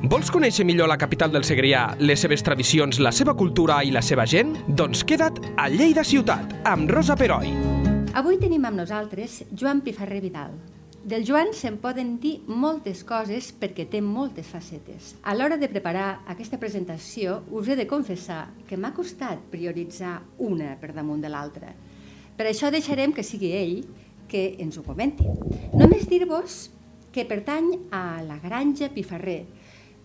Vols 0.00 0.30
conèixer 0.32 0.64
millor 0.64 0.88
la 0.88 0.96
capital 0.96 1.28
del 1.28 1.44
Segrià, 1.44 1.82
les 2.00 2.22
seves 2.24 2.40
tradicions, 2.40 2.96
la 3.04 3.10
seva 3.12 3.34
cultura 3.36 3.82
i 3.84 3.90
la 3.92 4.00
seva 4.00 4.24
gent? 4.24 4.54
Doncs 4.72 5.02
queda't 5.04 5.42
a 5.60 5.66
Lleida 5.68 6.00
Ciutat, 6.08 6.54
amb 6.64 6.88
Rosa 6.88 7.18
Peroi. 7.20 7.52
Avui 8.16 8.38
tenim 8.40 8.64
amb 8.64 8.80
nosaltres 8.80 9.42
Joan 9.52 9.82
Pifarré 9.84 10.22
Vidal. 10.24 10.56
Del 11.04 11.26
Joan 11.28 11.52
se'n 11.52 11.76
poden 11.84 12.14
dir 12.22 12.38
moltes 12.48 13.04
coses 13.04 13.50
perquè 13.52 13.90
té 13.92 14.00
moltes 14.00 14.48
facetes. 14.48 15.12
A 15.20 15.36
l'hora 15.36 15.60
de 15.60 15.68
preparar 15.68 16.22
aquesta 16.32 16.56
presentació 16.56 17.42
us 17.52 17.68
he 17.68 17.76
de 17.76 17.88
confessar 17.90 18.46
que 18.72 18.80
m'ha 18.80 18.94
costat 18.96 19.44
prioritzar 19.52 20.16
una 20.40 20.78
per 20.80 20.94
damunt 20.96 21.20
de 21.20 21.28
l'altra. 21.28 21.76
Per 22.40 22.48
això 22.48 22.72
deixarem 22.72 23.12
que 23.12 23.26
sigui 23.26 23.52
ell 23.52 23.80
que 24.32 24.54
ens 24.64 24.80
ho 24.80 24.86
comenti. 24.86 25.28
Només 25.76 26.08
dir-vos 26.08 26.70
que 27.12 27.28
pertany 27.28 27.74
a 27.92 28.22
la 28.24 28.40
Granja 28.40 28.88
Pifarré, 28.94 29.42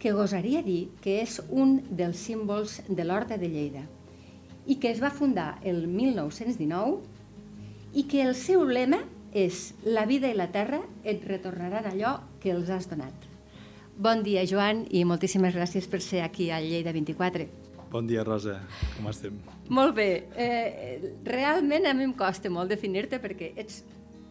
que 0.05 0.13
gosaria 0.13 0.61
dir 0.61 0.91
que 1.01 1.15
és 1.23 1.39
un 1.49 1.79
dels 1.89 2.19
símbols 2.27 2.75
de 2.85 3.01
l'Horta 3.01 3.39
de 3.41 3.47
Lleida 3.49 3.81
i 4.69 4.75
que 4.77 4.91
es 4.93 4.99
va 5.01 5.09
fundar 5.09 5.57
el 5.65 5.87
1919 5.89 6.99
i 7.97 8.03
que 8.05 8.21
el 8.21 8.35
seu 8.37 8.61
lema 8.69 8.99
és 9.33 9.73
la 9.81 10.03
vida 10.05 10.29
i 10.29 10.37
la 10.37 10.51
terra 10.53 10.83
et 11.01 11.25
retornaran 11.25 11.89
allò 11.89 12.11
que 12.37 12.53
els 12.53 12.69
has 12.69 12.85
donat. 12.91 13.25
Bon 13.97 14.21
dia, 14.21 14.45
Joan, 14.45 14.85
i 14.93 15.01
moltíssimes 15.09 15.57
gràcies 15.57 15.89
per 15.89 16.03
ser 16.05 16.21
aquí 16.21 16.51
a 16.53 16.61
Lleida 16.61 16.93
24. 16.93 17.49
Bon 17.89 18.05
dia, 18.05 18.21
Rosa. 18.29 18.59
Com 18.99 19.09
estem? 19.09 19.41
Molt 19.73 19.97
bé. 19.97 20.29
Eh, 20.37 21.17
realment 21.25 21.89
a 21.89 21.97
mi 21.97 22.05
em 22.05 22.13
costa 22.13 22.53
molt 22.53 22.69
definir-te 22.69 23.17
perquè 23.25 23.55
ets 23.57 23.81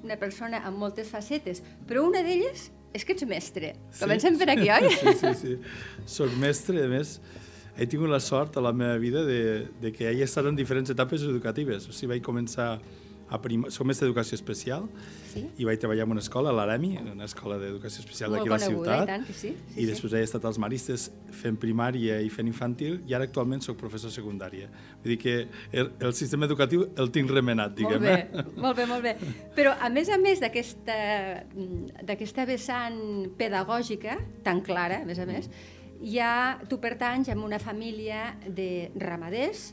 una 0.07 0.23
persona 0.23 0.63
amb 0.63 0.79
moltes 0.87 1.11
facetes, 1.11 1.67
però 1.83 2.07
una 2.07 2.23
d'elles 2.23 2.71
és 2.95 3.05
que 3.05 3.17
ets 3.17 3.27
mestre. 3.29 3.75
Sí, 3.91 4.05
Comencem 4.05 4.39
per 4.39 4.51
aquí, 4.55 4.69
oi? 4.71 4.91
Sí, 5.01 5.15
sí, 5.21 5.33
sí. 5.41 5.55
Soc 6.07 6.37
mestre, 6.41 6.85
a 6.87 6.91
més, 6.91 7.17
he 7.77 7.89
tingut 7.91 8.13
la 8.13 8.21
sort 8.23 8.57
a 8.57 8.63
la 8.65 8.73
meva 8.77 8.97
vida 9.03 9.25
de, 9.27 9.41
de 9.83 9.91
que 9.95 10.07
he 10.13 10.23
estat 10.25 10.47
en 10.47 10.57
diferents 10.59 10.95
etapes 10.95 11.27
educatives. 11.27 11.89
O 11.91 11.95
sigui, 11.97 12.15
vaig 12.15 12.25
començar 12.27 12.77
a 13.29 13.41
prim... 13.43 13.65
soc 13.73 13.87
mestre 13.89 14.07
d'educació 14.07 14.35
especial 14.37 14.83
sí? 15.33 15.43
i 15.59 15.65
vaig 15.67 15.79
treballar 15.83 16.05
en 16.07 16.13
una 16.15 16.23
escola, 16.25 16.49
a 16.51 16.55
l'Aremi, 16.57 16.91
una 17.01 17.27
escola 17.29 17.57
d'educació 17.61 17.99
especial 18.05 18.29
d'aquí 18.35 18.49
a 18.49 18.51
la 18.53 18.59
ciutat. 18.63 19.03
I, 19.05 19.07
tant, 19.11 19.25
sí. 19.31 19.35
sí 19.55 19.81
I 19.81 19.83
després 19.89 20.11
sí. 20.13 20.17
he 20.19 20.23
estat 20.29 20.45
als 20.49 20.59
Maristes 20.63 21.03
fent 21.35 21.57
primària 21.61 22.15
i 22.25 22.29
fent 22.33 22.49
infantil 22.51 22.93
i 23.09 23.13
ara 23.17 23.25
actualment 23.29 23.63
sóc 23.65 23.77
professor 23.81 24.11
secundària. 24.15 24.67
Vull 25.03 25.11
dir 25.15 25.21
que 25.23 25.35
el, 25.73 25.87
el 26.01 26.13
sistema 26.17 26.45
educatiu 26.49 26.81
el 27.01 27.09
tinc 27.15 27.29
remenat, 27.33 27.71
diguem. 27.79 28.01
Molt 28.03 28.09
bé, 28.09 28.13
eh? 28.23 28.27
molt 28.67 28.77
bé, 28.81 28.85
molt 28.91 29.03
bé. 29.07 29.13
Però 29.57 29.71
a 29.79 29.89
més 29.93 30.09
a 30.13 30.19
més 30.21 30.39
d'aquesta 30.45 32.45
vessant 32.49 32.99
pedagògica 33.39 34.15
tan 34.45 34.59
clara, 34.67 34.97
a 35.03 35.07
més 35.09 35.19
a 35.23 35.27
més, 35.29 35.45
ja 36.05 36.59
tu 36.69 36.77
pertanys 36.83 37.29
a 37.31 37.35
una 37.39 37.59
família 37.59 38.37
de 38.47 38.91
ramaders, 39.01 39.73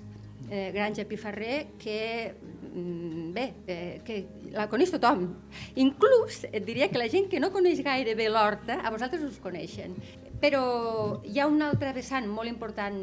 eh, 0.50 0.72
Granja 0.73 1.06
Pifarrer, 1.06 1.67
que 1.78 2.34
Mm, 2.73 3.34
bé, 3.34 3.53
eh, 3.67 4.02
que 4.06 4.25
la 4.53 4.70
coneix 4.72 4.94
tothom. 4.94 5.25
Inclús 5.75 6.45
et 6.47 6.64
diria 6.64 6.88
que 6.89 7.02
la 7.02 7.09
gent 7.11 7.28
que 7.28 7.42
no 7.44 7.52
coneix 7.52 7.81
gaire 7.84 8.16
bé 8.16 8.30
l'horta, 8.30 8.80
a 8.80 8.92
vosaltres 8.94 9.25
us 9.28 9.42
coneixen. 9.44 9.97
Però 10.39 11.19
hi 11.28 11.39
ha 11.39 11.50
un 11.52 11.62
altre 11.62 11.92
vessant 11.94 12.30
molt 12.31 12.50
important 12.50 13.02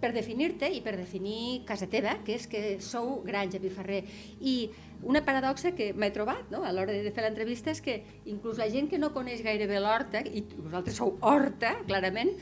per 0.00 0.12
definir-te 0.12 0.68
i 0.68 0.82
per 0.84 0.98
definir 0.98 1.64
casa 1.64 1.88
teva, 1.88 2.18
que 2.26 2.34
és 2.36 2.44
que 2.46 2.76
sou 2.84 3.22
Granja 3.24 3.60
Pifarrer. 3.62 4.02
I 4.44 4.68
una 5.02 5.24
paradoxa 5.24 5.72
que 5.72 5.94
m'he 5.96 6.10
trobat 6.12 6.52
no? 6.52 6.60
a 6.64 6.72
l'hora 6.76 6.92
de 6.92 7.12
fer 7.12 7.24
l'entrevista 7.24 7.72
és 7.72 7.80
que 7.80 8.02
inclús 8.28 8.60
la 8.60 8.68
gent 8.68 8.90
que 8.92 9.00
no 9.00 9.14
coneix 9.16 9.40
gaire 9.44 9.66
bé 9.66 9.80
l'horta, 9.80 10.20
i 10.20 10.44
vosaltres 10.58 11.00
sou 11.00 11.16
horta, 11.24 11.78
clarament, 11.88 12.36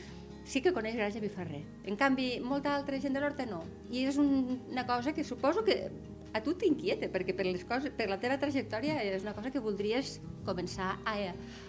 sí 0.45 0.61
que 0.61 0.73
coneix 0.73 0.95
Granja 0.95 1.21
Pifarrer. 1.21 1.63
En 1.89 1.97
canvi, 1.99 2.39
molta 2.39 2.75
altra 2.77 2.99
gent 3.01 3.17
de 3.17 3.23
l'horta 3.23 3.45
no. 3.49 3.63
I 3.91 4.05
és 4.09 4.19
un, 4.21 4.61
una 4.71 4.85
cosa 4.87 5.13
que 5.13 5.25
suposo 5.25 5.65
que 5.65 5.89
a 6.35 6.41
tu 6.43 6.53
t'inquieta, 6.59 7.07
perquè 7.11 7.33
per, 7.35 7.47
les 7.47 7.63
coses, 7.67 7.93
per 7.95 8.09
la 8.11 8.19
teva 8.19 8.37
trajectòria 8.39 8.99
és 9.07 9.23
una 9.23 9.33
cosa 9.33 9.51
que 9.51 9.63
voldries 9.63 10.19
començar 10.45 10.97
a, 11.07 11.15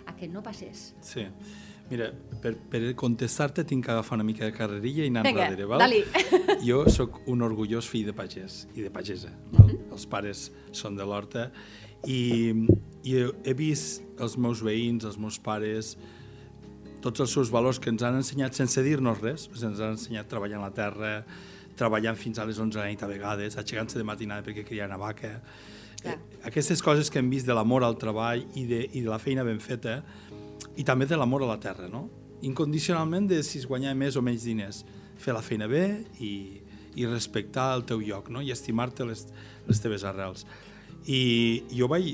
a 0.07 0.17
que 0.19 0.29
no 0.29 0.43
passés. 0.43 0.91
Sí. 1.07 1.25
Mira, 1.87 2.09
per, 2.43 2.57
per 2.71 2.81
contestar-te 2.99 3.63
tinc 3.63 3.85
que 3.87 3.93
agafar 3.95 4.17
una 4.19 4.27
mica 4.27 4.43
de 4.45 4.51
carrerilla 4.57 5.05
i 5.07 5.13
anar 5.13 5.23
Vinga, 5.23 5.47
enrere, 5.47 5.69
val? 5.71 5.85
Dali. 5.85 6.03
Jo 6.67 6.83
sóc 6.91 7.21
un 7.31 7.47
orgullós 7.47 7.87
fill 7.87 8.09
de 8.09 8.15
pagès 8.17 8.65
i 8.75 8.83
de 8.83 8.91
pagesa. 8.91 9.31
Val? 9.53 9.69
Mm 9.69 9.71
-hmm. 9.71 9.93
Els 9.95 10.07
pares 10.07 10.51
són 10.73 10.97
de 10.99 11.07
l'horta 11.07 11.53
i, 12.05 12.53
i 13.05 13.15
he 13.45 13.55
vist 13.55 14.03
els 14.19 14.37
meus 14.37 14.63
veïns, 14.63 15.05
els 15.05 15.19
meus 15.19 15.39
pares, 15.39 15.97
tots 17.07 17.23
els 17.23 17.37
seus 17.39 17.53
valors 17.55 17.79
que 17.83 17.93
ens 17.93 18.03
han 18.03 18.19
ensenyat 18.19 18.59
sense 18.59 18.83
dir-nos 18.83 19.23
res, 19.23 19.47
ens 19.55 19.79
han 19.79 19.95
ensenyat 19.95 20.27
a 20.27 20.33
treballar 20.35 20.59
en 20.59 20.67
la 20.67 20.75
terra, 20.75 21.13
treballant 21.79 22.19
fins 22.19 22.41
a 22.41 22.47
les 22.49 22.59
11 22.59 22.75
de 22.75 22.83
la 22.83 22.91
nit 22.91 23.03
a 23.05 23.09
vegades, 23.11 23.57
aixecant-se 23.61 24.01
de 24.01 24.07
matinada 24.09 24.45
perquè 24.47 24.65
criar 24.67 24.89
una 24.91 24.99
vaca. 25.01 25.37
Eh, 26.03 26.17
aquestes 26.49 26.83
coses 26.83 27.11
que 27.13 27.21
hem 27.21 27.31
vist 27.31 27.47
de 27.47 27.55
l'amor 27.57 27.85
al 27.85 27.99
treball 28.01 28.45
i 28.59 28.67
de, 28.69 28.83
i 28.99 29.05
de 29.05 29.11
la 29.11 29.21
feina 29.23 29.45
ben 29.47 29.61
feta 29.63 30.01
i 30.77 30.85
també 30.85 31.09
de 31.09 31.19
l'amor 31.19 31.45
a 31.47 31.51
la 31.53 31.59
terra, 31.63 31.89
no? 31.93 32.07
Incondicionalment 32.45 33.29
de 33.31 33.43
si 33.47 33.61
es 33.63 33.67
guanyar 33.69 33.95
més 33.97 34.17
o 34.17 34.23
menys 34.25 34.45
diners. 34.45 34.83
Fer 35.21 35.33
la 35.33 35.45
feina 35.45 35.69
bé 35.71 35.85
i, 36.21 36.33
i 36.97 37.07
respectar 37.09 37.71
el 37.77 37.87
teu 37.89 38.03
lloc, 38.05 38.29
no? 38.33 38.43
I 38.45 38.53
estimar-te 38.53 39.07
les, 39.09 39.27
les 39.69 39.81
teves 39.83 40.05
arrels. 40.05 40.45
I 41.07 41.63
jo 41.71 41.87
vaig, 41.87 42.07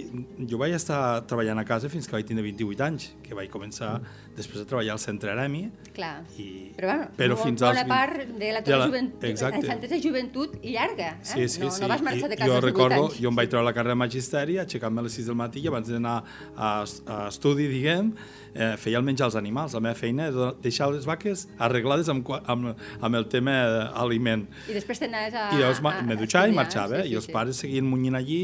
jo 0.49 0.59
vaig 0.61 0.75
estar 0.77 1.23
treballant 1.25 1.57
a 1.63 1.65
casa 1.65 1.89
fins 1.89 2.05
que 2.05 2.13
vaig 2.13 2.27
tenir 2.29 2.43
28 2.45 2.85
anys, 2.85 3.07
que 3.25 3.33
vaig 3.33 3.49
començar 3.49 3.95
mm. 3.95 4.19
després 4.37 4.61
de 4.61 4.67
treballar 4.69 4.99
al 4.99 5.01
centre 5.01 5.33
Aremi. 5.33 5.63
Clar, 5.97 6.11
i, 6.37 6.49
però, 6.77 6.91
bueno, 6.91 7.07
però 7.17 7.39
fins 7.41 7.65
als 7.65 7.81
bona 7.81 7.87
20... 7.87 7.95
part 7.95 8.35
de 8.43 8.51
la 8.53 8.63
teva 8.67 8.83
la... 8.83 8.91
joventut, 8.91 9.25
infantesa 9.31 9.97
i 9.97 10.05
joventut 10.05 10.59
llarga. 10.67 11.09
Eh? 11.15 11.31
Sí, 11.31 11.49
sí, 11.55 11.65
no, 11.65 11.71
sí. 11.73 11.81
no 11.85 11.89
vas 11.89 12.05
marxar 12.05 12.29
de 12.35 12.37
casa 12.37 12.51
jo 12.51 12.59
als 12.59 12.67
recordo, 12.67 13.01
anys. 13.07 13.17
Jo 13.25 13.33
em 13.33 13.41
vaig 13.41 13.55
treure 13.55 13.69
la 13.71 13.75
carrera 13.79 13.97
de 13.97 14.03
magisteri, 14.03 14.61
aixecant-me 14.61 15.01
a 15.01 15.09
les 15.09 15.19
6 15.23 15.33
del 15.33 15.41
matí 15.41 15.65
i 15.65 15.73
abans 15.73 15.89
d'anar 15.89 16.19
a, 16.53 16.71
a 16.85 17.19
estudi, 17.31 17.71
diguem, 17.73 18.13
eh, 18.55 18.75
feia 18.77 19.01
el 19.01 19.09
menjar 19.09 19.31
als 19.31 19.41
animals. 19.41 19.73
La 19.77 19.83
meva 19.85 19.97
feina 19.97 20.29
era 20.29 20.53
deixar 20.63 20.91
les 20.93 21.09
vaques 21.09 21.47
arreglades 21.57 22.13
amb, 22.13 22.29
amb, 22.45 22.73
amb 23.01 23.21
el 23.21 23.29
tema 23.33 23.57
aliment. 24.05 24.45
I 24.69 24.77
després 24.77 25.01
t'anaves 25.01 25.37
a... 25.39 25.49
I 25.57 25.63
llavors 25.63 26.05
me 26.05 26.21
dutxava 26.21 26.53
i 26.53 26.57
marxava, 26.57 27.01
sí, 27.01 27.09
sí, 27.09 27.15
i 27.15 27.21
els 27.21 27.29
sí. 27.29 27.37
pares 27.37 27.65
seguien 27.65 27.89
munyint 27.89 28.21
allí, 28.21 28.43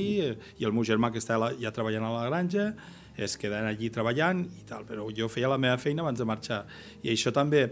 i 0.58 0.66
el 0.68 0.74
meu 0.74 0.86
germà 0.86 1.12
que 1.12 1.20
estava 1.22 1.52
ja 1.60 1.72
treballant 1.74 2.06
a 2.08 2.14
la 2.14 2.26
granja, 2.28 2.72
es 3.18 3.36
queden 3.36 3.66
allí 3.66 3.90
treballant 3.90 4.44
i 4.46 4.64
tal, 4.68 4.84
però 4.86 5.08
jo 5.14 5.28
feia 5.30 5.50
la 5.50 5.58
meva 5.58 5.78
feina 5.82 6.04
abans 6.04 6.20
de 6.20 6.26
marxar. 6.28 6.62
I 7.02 7.10
això 7.12 7.32
també, 7.34 7.66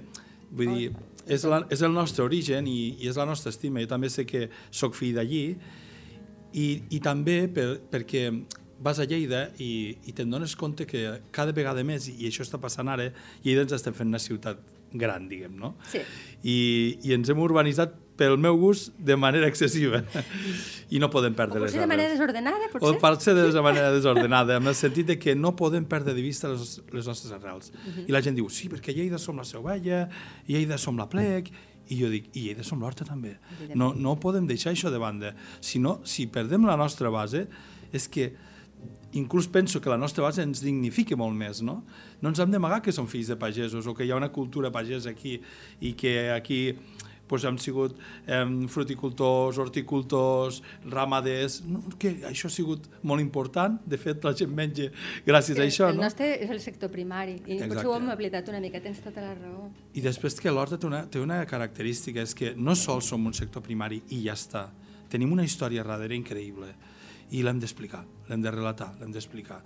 vull 0.51 0.73
dir, 0.75 0.91
és, 1.27 1.45
la, 1.47 1.63
és 1.71 1.83
el 1.87 1.95
nostre 1.95 2.25
origen 2.27 2.67
i, 2.67 2.97
i 3.03 3.11
és 3.11 3.19
la 3.19 3.27
nostra 3.29 3.53
estima. 3.55 3.83
Jo 3.83 3.91
també 3.91 4.11
sé 4.11 4.27
que 4.27 4.49
sóc 4.71 4.97
fill 4.99 5.15
d'allí 5.17 5.45
i, 6.57 6.67
i 6.91 7.03
també 7.03 7.45
per, 7.53 7.69
perquè 7.93 8.29
vas 8.83 9.01
a 9.01 9.07
Lleida 9.09 9.47
i, 9.63 9.97
i 10.05 10.15
te'n 10.17 10.31
dones 10.33 10.57
compte 10.59 10.87
que 10.89 11.05
cada 11.35 11.55
vegada 11.57 11.85
més, 11.87 12.11
i 12.11 12.29
això 12.29 12.45
està 12.45 12.61
passant 12.63 12.91
ara, 12.93 13.11
Lleida 13.45 13.65
ens 13.65 13.77
estem 13.77 13.95
fent 13.97 14.11
una 14.11 14.23
ciutat 14.23 14.61
gran, 14.97 15.29
diguem, 15.29 15.57
no? 15.59 15.75
Sí. 15.91 16.03
I, 16.43 16.59
I 17.07 17.15
ens 17.17 17.31
hem 17.33 17.41
urbanitzat 17.43 17.97
pel 18.17 18.37
meu 18.41 18.57
gust, 18.59 18.93
de 18.99 19.17
manera 19.17 19.49
excessiva. 19.49 20.03
I 20.91 21.01
no 21.03 21.11
podem 21.13 21.35
perdre 21.37 21.61
o 21.61 21.63
les 21.65 21.73
potser 21.73 21.83
de 21.83 21.91
manera 21.91 22.13
desordenada, 22.13 22.69
potser? 22.73 22.89
O 22.89 23.01
potser 23.03 23.35
de 23.37 23.63
manera 23.65 23.93
desordenada, 23.93 24.59
en 24.61 24.71
el 24.71 24.77
sentit 24.79 25.13
de 25.13 25.19
que 25.19 25.35
no 25.35 25.55
podem 25.59 25.85
perdre 25.85 26.15
de 26.17 26.25
vista 26.25 26.51
les, 26.53 26.81
les 26.93 27.07
nostres 27.07 27.33
arrels. 27.33 27.73
Uh 27.73 27.79
-huh. 27.87 28.09
I 28.09 28.13
la 28.13 28.23
gent 28.23 28.37
diu, 28.37 28.49
sí, 28.49 28.69
perquè 28.69 28.95
Lleida 28.95 29.19
som 29.19 29.37
la 29.37 29.45
seu 29.45 29.63
vella, 29.63 30.09
i 30.47 30.55
a 30.55 30.59
Lleida 30.59 30.79
som 30.79 30.97
la 30.97 31.09
plec, 31.09 31.51
i 31.89 32.01
jo 32.01 32.11
dic, 32.11 32.31
i 32.35 32.47
Lleida 32.47 32.63
som 32.63 32.81
l'horta 32.81 33.05
també. 33.05 33.37
No, 33.75 33.95
no 33.95 34.17
podem 34.19 34.47
deixar 34.47 34.73
això 34.73 34.91
de 34.91 34.99
banda. 34.99 35.35
Si 35.61 35.79
no, 35.79 36.01
si 36.05 36.27
perdem 36.27 36.67
la 36.67 36.77
nostra 36.77 37.11
base, 37.11 37.49
és 37.93 38.09
que 38.09 38.35
inclús 39.13 39.49
penso 39.49 39.81
que 39.81 39.89
la 39.89 39.97
nostra 39.97 40.23
base 40.23 40.43
ens 40.43 40.61
dignifica 40.61 41.17
molt 41.17 41.37
més, 41.37 41.63
no? 41.63 41.85
No 42.21 42.33
ens 42.33 42.41
hem 42.43 42.53
d'amagar 42.53 42.83
que 42.85 42.93
som 42.93 43.07
fills 43.09 43.31
de 43.33 43.37
pagesos 43.41 43.87
o 43.87 43.95
que 43.95 44.05
hi 44.05 44.13
ha 44.13 44.19
una 44.19 44.33
cultura 44.33 44.71
pagesa 44.73 45.11
aquí 45.11 45.41
i 45.81 45.95
que 45.95 46.31
aquí 46.33 46.77
pues, 47.29 47.45
hem 47.45 47.59
sigut 47.59 47.97
eh, 48.27 48.43
fruticultors, 48.73 49.59
horticultors, 49.63 50.63
ramaders, 50.85 51.61
no, 51.67 51.83
que 51.99 52.17
això 52.31 52.51
ha 52.51 52.55
sigut 52.55 52.89
molt 53.03 53.25
important, 53.25 53.79
de 53.87 53.99
fet 54.01 54.25
la 54.27 54.35
gent 54.37 54.53
menja 54.55 54.91
gràcies 55.27 55.59
a 55.59 55.67
això. 55.67 55.91
El 55.91 56.01
no? 56.01 56.07
nostre 56.07 56.33
és 56.39 56.51
el 56.53 56.61
sector 56.65 56.93
primari, 56.93 57.39
i 57.45 57.57
Exacte. 57.59 57.73
potser 57.75 57.91
ho 57.91 57.97
hem 57.99 58.11
oblidat 58.15 58.51
una 58.53 58.61
mica, 58.63 58.83
tens 58.85 59.01
tota 59.05 59.25
la 59.25 59.35
raó. 59.39 59.69
I 59.95 60.05
després 60.05 60.39
que 60.43 60.53
l'horta 60.53 60.79
té, 60.81 60.89
una, 60.89 61.05
té 61.11 61.23
una 61.23 61.41
característica, 61.49 62.23
és 62.23 62.35
que 62.37 62.55
no 62.57 62.77
sols 62.79 63.11
som 63.13 63.27
un 63.27 63.35
sector 63.37 63.65
primari 63.65 64.03
i 64.15 64.23
ja 64.27 64.37
està, 64.37 64.69
tenim 65.11 65.33
una 65.33 65.45
història 65.47 65.85
darrere 65.87 66.17
increïble 66.19 66.73
i 67.35 67.43
l'hem 67.43 67.59
d'explicar, 67.63 68.05
l'hem 68.29 68.43
de 68.43 68.53
relatar, 68.55 68.93
l'hem 69.01 69.13
d'explicar. 69.15 69.61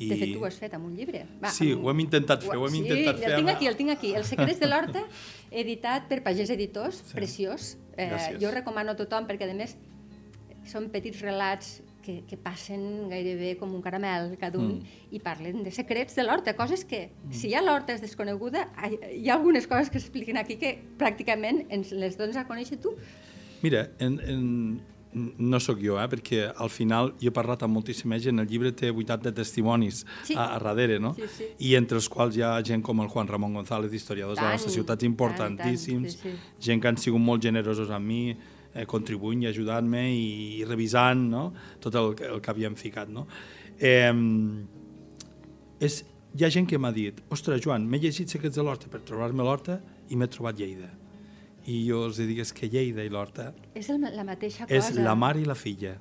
I... 0.00 0.08
De 0.08 0.16
fet, 0.16 0.32
tu 0.32 0.40
ho 0.40 0.48
has 0.48 0.56
fet 0.56 0.72
amb 0.76 0.88
un 0.88 0.96
llibre. 0.96 1.26
Va, 1.42 1.52
sí, 1.52 1.74
amb... 1.74 1.84
ho 1.84 1.92
hem 1.92 2.00
intentat 2.06 2.46
fer, 2.46 2.56
ho 2.56 2.64
hem 2.64 2.72
sí, 2.78 2.80
intentat 2.86 3.20
fer. 3.20 3.30
el 3.34 3.42
tinc 3.42 3.52
aquí, 3.52 3.68
el 3.68 3.76
tinc 3.76 3.92
aquí. 3.92 4.14
Els 4.16 4.32
secrets 4.32 4.62
de 4.62 4.70
l'horta, 4.70 5.04
editat 5.62 6.08
per 6.08 6.22
Pagès 6.24 6.52
Editors, 6.56 7.02
sí. 7.04 7.14
preciós. 7.18 7.74
Eh, 7.98 8.08
Gràcies. 8.08 8.40
jo 8.40 8.52
recomano 8.54 8.96
a 8.96 8.98
tothom 8.98 9.28
perquè, 9.28 9.50
a 9.50 9.56
més, 9.58 9.76
són 10.70 10.88
petits 10.94 11.20
relats 11.20 11.80
que, 12.00 12.22
que 12.28 12.38
passen 12.40 13.10
gairebé 13.10 13.54
com 13.60 13.72
un 13.76 13.82
caramel 13.84 14.32
cada 14.40 14.58
un 14.60 14.78
mm. 14.78 15.00
i 15.16 15.20
parlen 15.20 15.64
de 15.66 15.72
secrets 15.74 16.16
de 16.16 16.24
l'horta, 16.24 16.54
coses 16.56 16.86
que, 16.88 17.08
mm. 17.10 17.34
si 17.36 17.52
ja 17.52 17.60
l'horta 17.64 17.94
és 17.96 18.00
desconeguda, 18.00 18.66
hi 19.12 19.28
ha 19.28 19.36
algunes 19.36 19.68
coses 19.70 19.92
que 19.92 20.00
s'expliquen 20.00 20.40
aquí 20.40 20.56
que 20.60 20.78
pràcticament 21.00 21.66
ens 21.68 21.92
les 21.92 22.16
dones 22.20 22.40
a 22.40 22.46
conèixer 22.48 22.80
tu. 22.80 22.94
Mira, 23.60 23.90
en, 24.00 24.16
en, 24.24 24.44
no 25.12 25.58
sóc 25.58 25.80
jo, 25.82 25.96
eh, 25.98 26.06
perquè 26.10 26.44
al 26.50 26.70
final 26.70 27.12
jo 27.18 27.30
he 27.30 27.34
parlat 27.34 27.64
amb 27.66 27.74
moltíssima 27.74 28.18
gent, 28.22 28.38
el 28.42 28.46
llibre 28.50 28.70
té 28.76 28.92
80 28.92 29.32
testimonis 29.34 30.04
sí. 30.26 30.36
a, 30.36 30.52
a 30.54 30.60
darrere, 30.62 31.00
no? 31.02 31.12
Sí, 31.18 31.26
sí. 31.36 31.48
I 31.66 31.74
entre 31.78 31.98
els 31.98 32.08
quals 32.12 32.38
hi 32.38 32.44
ha 32.46 32.52
gent 32.66 32.84
com 32.86 33.02
el 33.02 33.10
Juan 33.10 33.28
Ramon 33.30 33.58
González, 33.58 33.92
historiadors 33.96 34.38
tant, 34.38 34.46
de 34.46 34.52
la 34.52 34.60
nostra 34.60 34.74
ciutat 34.74 35.02
importantíssims, 35.08 36.14
tant, 36.14 36.22
tant, 36.22 36.38
sí, 36.38 36.52
sí. 36.54 36.66
gent 36.68 36.82
que 36.82 36.92
han 36.92 37.00
sigut 37.02 37.22
molt 37.24 37.42
generosos 37.42 37.90
amb 37.90 38.06
mi, 38.06 38.22
eh, 38.74 38.86
contribuint 38.86 39.42
i 39.42 39.50
ajudant-me 39.50 40.04
i, 40.14 40.30
i 40.60 40.68
revisant 40.68 41.26
no? 41.32 41.48
tot 41.82 41.98
el, 41.98 42.14
el 42.30 42.44
que 42.44 42.54
havíem 42.54 42.78
ficat. 42.78 43.10
No? 43.10 43.26
Eh, 43.78 44.14
és, 45.80 46.02
hi 46.38 46.46
ha 46.46 46.52
gent 46.54 46.68
que 46.70 46.78
m'ha 46.78 46.94
dit, 46.94 47.18
ostres, 47.34 47.62
Joan, 47.64 47.88
m'he 47.90 47.98
llegit 47.98 48.30
Secrets 48.30 48.58
de 48.58 48.62
l'Horta 48.62 48.90
per 48.92 49.02
trobar-me 49.06 49.42
l'Horta 49.42 49.80
i 50.10 50.18
m'he 50.18 50.30
trobat 50.30 50.58
Lleida. 50.60 50.92
I 51.70 51.80
jo 51.86 52.04
els 52.08 52.18
dic, 52.18 52.40
és 52.42 52.52
que 52.56 52.70
Lleida 52.72 53.04
i 53.06 53.12
l'Horta... 53.12 53.50
És 53.78 53.90
el, 53.92 54.02
la 54.02 54.24
mateixa 54.26 54.66
cosa. 54.66 54.78
És 54.78 54.90
la 54.98 55.14
mare 55.18 55.42
i 55.42 55.46
la 55.46 55.56
filla. 55.58 55.94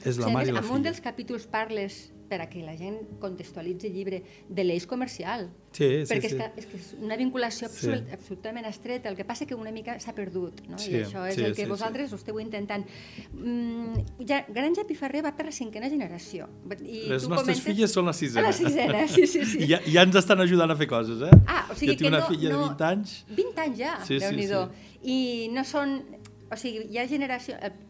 És 0.00 0.16
la 0.16 0.24
o 0.24 0.30
sigui, 0.30 0.36
mare 0.38 0.48
i 0.48 0.54
la 0.56 0.62
filla. 0.62 0.72
En 0.72 0.80
un 0.80 0.86
dels 0.86 1.02
capítols 1.04 1.46
parles 1.50 2.00
per 2.30 2.40
a 2.44 2.46
que 2.48 2.62
la 2.62 2.76
gent 2.78 3.00
contextualitzi 3.20 3.90
el 3.90 3.96
llibre 3.98 4.22
de 4.48 4.64
l'eix 4.64 4.86
comercial. 4.86 5.48
Sí, 5.70 5.86
sí, 6.02 6.06
perquè 6.10 6.30
sí. 6.30 6.34
és, 6.34 6.38
que, 6.38 6.46
és 6.62 6.68
que 6.70 6.78
és 6.78 6.86
una 6.98 7.16
vinculació 7.18 7.68
absolut, 7.68 8.06
sí. 8.06 8.14
absolutament 8.16 8.66
estreta, 8.70 9.10
el 9.10 9.18
que 9.18 9.26
passa 9.26 9.46
que 9.46 9.58
una 9.58 9.70
mica 9.74 9.96
s'ha 10.02 10.14
perdut, 10.14 10.62
no? 10.70 10.78
Sí, 10.82 10.92
i 10.94 11.02
això 11.04 11.24
és 11.28 11.36
sí, 11.38 11.44
el 11.46 11.54
que 11.58 11.66
sí, 11.66 11.70
vosaltres 11.70 12.10
sí. 12.10 12.14
ho 12.14 12.20
esteu 12.22 12.40
intentant. 12.42 12.86
Mm, 13.34 14.06
ja, 14.26 14.40
Granja 14.48 14.86
Piferrer 14.88 15.24
va 15.26 15.34
per 15.38 15.48
la 15.50 15.54
cinquena 15.54 15.90
generació. 15.90 16.48
I 16.78 17.04
Les 17.10 17.26
tu 17.26 17.34
nostres 17.34 17.58
comentes... 17.58 17.66
filles 17.66 17.94
són 17.98 18.10
la 18.10 18.16
sisena. 18.16 18.46
La 18.48 18.54
sisena, 18.56 19.04
sí, 19.10 19.26
sí, 19.26 19.44
sí. 19.44 19.60
I 19.66 19.70
ja, 19.74 19.82
ja 19.86 20.06
ens 20.06 20.18
estan 20.22 20.42
ajudant 20.46 20.74
a 20.74 20.78
fer 20.78 20.90
coses, 20.90 21.22
eh? 21.26 21.42
Ah, 21.46 21.66
o 21.68 21.76
sigui 21.76 21.94
jo 21.94 21.98
tinc 21.98 22.08
que 22.08 22.14
una 22.14 22.24
no, 22.24 22.30
filla 22.32 22.54
no, 22.54 22.64
de 22.64 22.72
20 22.72 22.90
anys. 22.90 23.14
20 23.42 23.66
anys 23.66 23.78
ja, 23.82 23.94
Sí, 24.06 24.16
sí, 24.16 24.24
déu 24.24 24.34
nhi 24.38 24.48
sí. 24.50 24.88
I 25.10 25.20
no 25.54 25.66
són... 25.66 26.00
O 26.50 26.58
sigui, 26.58 26.86
hi 26.90 26.98
ha 26.98 27.06
generació... 27.10 27.58
El 27.62 27.89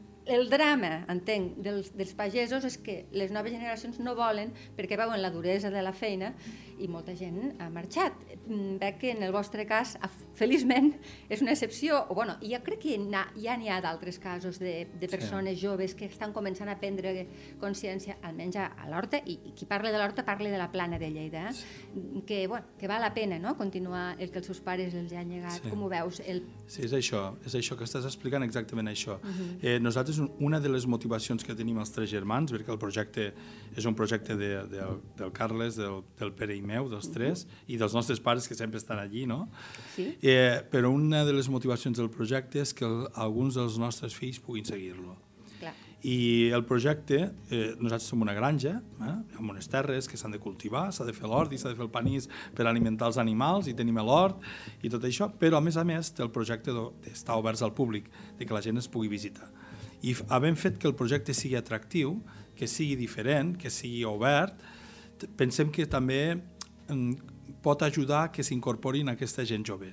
drama, 0.51 1.05
entenc, 1.09 1.57
dels, 1.65 1.93
dels 1.97 2.13
pagesos 2.15 2.65
és 2.65 2.77
que 2.79 3.07
les 3.13 3.31
noves 3.33 3.53
generacions 3.53 3.99
no 3.99 4.15
volen 4.15 4.53
perquè 4.77 4.97
veuen 4.97 5.21
la 5.23 5.31
duresa 5.31 5.71
de 5.71 5.83
la 5.83 5.93
feina 5.93 6.35
i 6.81 6.89
molta 6.89 7.13
gent 7.17 7.57
ha 7.61 7.69
marxat. 7.69 8.13
Mm, 8.47 8.79
Veig 8.81 8.99
que 8.99 9.11
en 9.13 9.23
el 9.23 9.33
vostre 9.33 9.67
cas, 9.67 9.99
feliçment, 10.35 10.95
és 11.29 11.43
una 11.43 11.53
excepció. 11.53 12.07
O, 12.09 12.15
bueno, 12.15 12.39
jo 12.41 12.57
crec 12.65 12.81
que 12.81 12.95
ja 13.37 13.57
n'hi 13.57 13.69
ha 13.69 13.81
d'altres 13.85 14.19
casos 14.19 14.59
de, 14.59 14.87
de 15.01 15.09
persones 15.09 15.59
sí. 15.59 15.67
joves 15.67 15.95
que 15.95 16.07
estan 16.07 16.33
començant 16.33 16.69
a 16.69 16.79
prendre 16.81 17.27
consciència, 17.61 18.17
almenys 18.23 18.57
a, 18.57 18.67
a 18.81 18.89
l'Horta, 18.89 19.21
i, 19.27 19.39
i 19.45 19.53
qui 19.53 19.67
parla 19.67 19.91
de 19.93 19.99
l'Horta 19.99 20.25
parla 20.25 20.49
de 20.49 20.57
la 20.59 20.71
plana 20.73 20.99
de 20.99 21.11
Lleida, 21.11 21.51
eh? 21.51 21.53
sí. 21.53 22.23
que, 22.27 22.47
bueno, 22.47 22.67
que 22.79 22.89
val 22.89 23.03
la 23.03 23.13
pena 23.13 23.39
no? 23.39 23.57
continuar 23.59 24.17
el 24.19 24.31
que 24.31 24.39
els 24.39 24.47
seus 24.47 24.61
pares 24.61 24.95
els 24.95 25.13
han 25.13 25.29
llegat. 25.29 25.61
Sí. 25.61 25.69
Com 25.69 25.83
ho 25.85 25.89
veus? 25.93 26.23
El... 26.25 26.45
Sí, 26.67 26.85
és 26.87 26.93
això, 26.97 27.35
és 27.45 27.55
això 27.61 27.77
que 27.77 27.85
estàs 27.85 28.07
explicant 28.09 28.43
exactament 28.47 28.89
això. 28.89 29.19
Uh 29.21 29.27
Mhm. 29.31 29.37
-huh. 29.41 29.59
eh, 29.63 29.81
nosaltres, 29.81 30.20
un- 30.21 30.31
una 30.39 30.61
de 30.61 30.69
les 30.69 30.87
motivacions 30.87 31.43
que 31.45 31.55
tenim 31.57 31.79
els 31.83 31.91
tres 31.91 32.11
germans, 32.11 32.53
perquè 32.53 32.71
el 32.71 32.79
projecte 32.79 33.33
és 33.77 33.85
un 33.87 33.95
projecte 33.95 34.37
de, 34.37 34.51
de, 34.71 34.85
del 35.19 35.33
Carles, 35.33 35.77
del, 35.77 36.03
del 36.19 36.33
Pere 36.33 36.55
i 36.57 36.63
meu, 36.63 36.89
dels 36.89 37.11
tres, 37.11 37.45
uh 37.45 37.49
-huh. 37.51 37.75
i 37.75 37.77
dels 37.77 37.95
nostres 37.95 38.21
pares 38.21 38.47
que 38.49 38.55
sempre 38.55 38.79
estan 38.79 38.99
allí, 38.99 39.27
no? 39.27 39.49
Sí? 39.97 40.17
Eh, 40.23 40.63
però 40.71 40.91
una 40.93 41.25
de 41.25 41.33
les 41.33 41.49
motivacions 41.49 41.97
del 41.99 42.11
projecte 42.11 42.61
és 42.61 42.73
que 42.75 42.85
el, 42.85 43.09
alguns 43.15 43.55
dels 43.55 43.79
nostres 43.79 44.15
fills 44.15 44.39
puguin 44.39 44.65
seguir-lo. 44.65 45.17
I 46.03 46.49
el 46.55 46.65
projecte, 46.65 47.31
eh, 47.51 47.75
nosaltres 47.79 48.09
som 48.09 48.23
una 48.23 48.33
granja, 48.33 48.81
eh, 49.03 49.37
amb 49.39 49.51
unes 49.51 49.69
terres 49.69 50.09
que 50.09 50.17
s'han 50.17 50.31
de 50.33 50.39
cultivar, 50.39 50.91
s'ha 50.95 51.05
de 51.05 51.13
fer 51.13 51.29
l'hort 51.29 51.53
i 51.53 51.59
s'ha 51.59 51.69
de 51.69 51.75
fer 51.75 51.85
el 51.85 51.91
panís 51.91 52.27
per 52.55 52.67
alimentar 52.67 53.07
els 53.09 53.19
animals 53.19 53.67
i 53.69 53.75
tenim 53.75 53.97
l'hort 53.97 54.37
i 54.83 54.89
tot 54.89 55.03
això, 55.05 55.31
però 55.39 55.59
a 55.59 55.61
més 55.61 55.77
a 55.77 55.85
més 55.85 56.11
té 56.15 56.23
el 56.23 56.31
projecte 56.31 56.73
de- 56.73 56.91
d'estar 57.05 57.37
oberts 57.37 57.61
al 57.61 57.75
públic, 57.75 58.05
de 58.39 58.47
que 58.47 58.55
la 58.55 58.63
gent 58.63 58.79
es 58.79 58.89
pugui 58.89 59.09
visitar. 59.09 59.51
I 60.03 60.15
havent 60.33 60.59
fet 60.59 60.79
que 60.81 60.89
el 60.89 60.97
projecte 60.97 61.35
sigui 61.37 61.59
atractiu, 61.59 62.19
que 62.57 62.69
sigui 62.69 62.97
diferent, 62.97 63.57
que 63.61 63.73
sigui 63.73 64.05
obert, 64.09 64.61
pensem 65.37 65.71
que 65.73 65.87
també 65.89 66.23
mm, 66.89 67.59
pot 67.65 67.83
ajudar 67.85 68.31
que 68.33 68.45
s'incorporin 68.45 69.13
aquesta 69.13 69.45
gent 69.49 69.67
jove. 69.67 69.93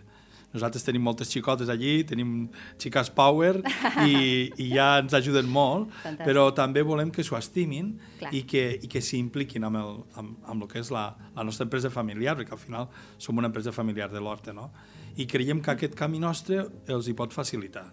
Nosaltres 0.54 0.86
tenim 0.88 1.04
moltes 1.04 1.27
xicotes 1.27 1.68
allí, 1.69 2.06
tenim 2.07 2.48
xiques 2.80 3.09
power 3.15 3.59
i, 4.07 4.48
i 4.63 4.69
ja 4.71 4.94
ens 5.01 5.13
ajuden 5.18 5.50
molt, 5.51 5.92
Fantàstic. 6.04 6.24
però 6.24 6.48
també 6.56 6.83
volem 6.88 7.12
que 7.12 7.25
s'ho 7.27 7.36
estimin 7.38 7.92
Clar. 8.21 8.31
i 8.31 8.45
que, 8.48 8.63
i 8.80 8.92
que 8.92 9.04
s'impliquin 9.04 9.68
amb, 9.68 9.81
el, 9.81 10.00
amb, 10.21 10.38
amb 10.48 10.63
el 10.63 10.71
que 10.71 10.80
és 10.80 10.92
la, 10.95 11.09
la 11.36 11.45
nostra 11.48 11.68
empresa 11.68 11.92
familiar, 11.94 12.38
perquè 12.39 12.56
al 12.56 12.63
final 12.63 12.88
som 13.19 13.38
una 13.38 13.51
empresa 13.51 13.75
familiar 13.75 14.09
de 14.13 14.24
l'Horta, 14.24 14.56
no? 14.56 14.71
I 15.19 15.27
creiem 15.27 15.59
que 15.65 15.74
aquest 15.74 15.98
camí 16.00 16.21
nostre 16.24 16.63
els 16.88 17.09
hi 17.09 17.15
pot 17.18 17.36
facilitar. 17.36 17.89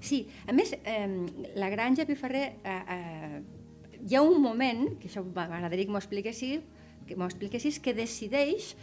Sí, 0.00 0.26
a 0.46 0.52
més, 0.52 0.74
eh, 0.84 1.52
la 1.56 1.70
granja 1.70 2.06
Piferrer, 2.06 2.46
eh, 2.64 2.80
eh, 2.96 3.42
hi 4.04 4.16
ha 4.16 4.22
un 4.22 4.40
moment, 4.42 4.98
que 5.00 5.08
això 5.08 5.24
m'agradaria 5.24 5.86
que 5.86 5.92
m'ho 5.92 6.02
expliquessis, 6.02 6.60
que 7.06 7.16
m'ho 7.16 7.28
expliquessis, 7.28 7.80
que 7.80 7.94
decideix 7.96 8.74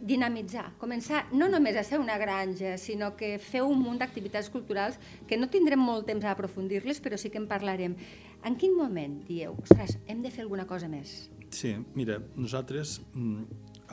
dinamitzar, 0.00 0.74
començar 0.80 1.24
no 1.32 1.48
només 1.48 1.76
a 1.76 1.84
ser 1.86 1.98
una 2.00 2.18
granja, 2.20 2.76
sinó 2.80 3.14
que 3.16 3.36
fer 3.40 3.62
un 3.64 3.80
munt 3.80 4.00
d'activitats 4.02 4.50
culturals 4.52 4.98
que 5.28 5.38
no 5.40 5.48
tindrem 5.52 5.80
molt 5.80 6.06
temps 6.08 6.24
a 6.24 6.34
aprofundir-les, 6.34 7.00
però 7.00 7.16
sí 7.16 7.30
que 7.32 7.40
en 7.40 7.48
parlarem. 7.48 7.96
En 8.44 8.58
quin 8.60 8.76
moment 8.76 9.22
dieu, 9.26 9.56
ostres, 9.62 9.96
hem 10.06 10.20
de 10.22 10.30
fer 10.30 10.44
alguna 10.44 10.66
cosa 10.68 10.88
més? 10.88 11.30
Sí, 11.50 11.72
mira, 11.94 12.18
nosaltres, 12.36 13.00
mm, 13.14 13.42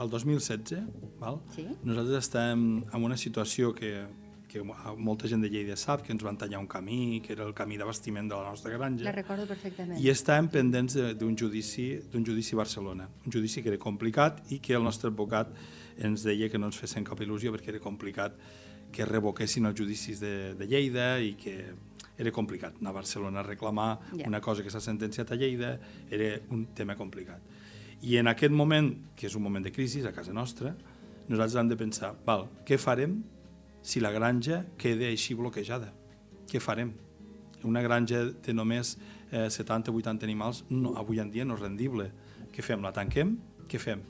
el 0.02 0.10
2016, 0.10 0.84
val? 1.20 1.40
Sí. 1.56 1.68
nosaltres 1.84 2.26
estem 2.26 2.84
en 2.92 3.04
una 3.04 3.18
situació 3.18 3.74
que, 3.74 4.06
que 4.54 4.62
molta 4.64 5.28
gent 5.28 5.42
de 5.42 5.50
Lleida 5.50 5.76
sap, 5.76 6.04
que 6.06 6.12
ens 6.14 6.22
van 6.24 6.38
tallar 6.38 6.60
un 6.62 6.68
camí, 6.70 7.20
que 7.26 7.34
era 7.34 7.44
el 7.48 7.54
camí 7.58 7.76
d'abastiment 7.82 8.28
de 8.30 8.36
la 8.38 8.52
nostra 8.52 8.72
granja. 8.78 9.04
La 9.04 9.12
recordo 9.12 9.48
perfectament. 9.50 9.98
I 10.00 10.12
estàvem 10.14 10.48
pendents 10.54 10.94
de- 10.94 11.14
d'un 11.18 11.36
judici, 11.36 11.88
d'un 12.12 12.24
judici 12.26 12.54
a 12.54 12.60
Barcelona. 12.62 13.10
Un 13.26 13.32
judici 13.34 13.64
que 13.64 13.70
era 13.70 13.80
complicat 13.80 14.44
i 14.52 14.60
que 14.60 14.76
el 14.78 14.84
nostre 14.84 15.10
advocat 15.10 15.50
ens 15.98 16.24
deia 16.24 16.50
que 16.50 16.60
no 16.60 16.68
ens 16.70 16.78
fessin 16.78 17.04
cap 17.04 17.20
il·lusió 17.20 17.52
perquè 17.52 17.70
era 17.74 17.80
complicat 17.80 18.38
que 18.94 19.06
revoquessin 19.06 19.66
els 19.66 19.76
judicis 19.80 20.20
de, 20.22 20.54
de 20.54 20.68
Lleida 20.68 21.20
i 21.20 21.34
que 21.34 21.74
era 22.16 22.32
complicat 22.32 22.76
anar 22.80 22.92
a 22.92 23.00
Barcelona 23.02 23.40
a 23.40 23.44
reclamar 23.44 24.00
Ja. 24.14 24.28
una 24.28 24.40
cosa 24.40 24.62
que 24.62 24.70
s'ha 24.70 24.80
sentenciat 24.80 25.32
a 25.32 25.36
Lleida, 25.36 25.80
era 26.12 26.40
un 26.52 26.68
tema 26.76 26.96
complicat. 26.96 27.42
I 28.04 28.18
en 28.18 28.28
aquest 28.28 28.52
moment, 28.54 28.94
que 29.16 29.26
és 29.26 29.36
un 29.36 29.42
moment 29.42 29.64
de 29.66 29.72
crisi 29.72 30.06
a 30.06 30.12
casa 30.14 30.32
nostra, 30.34 30.76
nosaltres 31.28 31.56
hem 31.60 31.70
de 31.70 31.76
pensar, 31.78 32.14
val, 32.26 32.50
què 32.68 32.78
farem 32.78 33.24
si 33.84 34.00
la 34.00 34.12
granja 34.16 34.64
queda 34.80 35.10
així 35.12 35.36
bloquejada? 35.36 35.92
Què 36.50 36.62
farem? 36.64 36.94
Una 37.68 37.84
granja 37.84 38.24
de 38.44 38.56
només 38.56 38.96
eh, 39.32 39.50
70-80 39.52 40.24
animals 40.24 40.64
no, 40.70 40.96
avui 41.00 41.20
en 41.20 41.32
dia 41.32 41.46
no 41.46 41.58
és 41.58 41.64
rendible. 41.64 42.10
Què 42.54 42.64
fem? 42.64 42.84
La 42.84 42.94
tanquem? 42.96 43.36
Què 43.70 43.80
fem? 43.82 44.04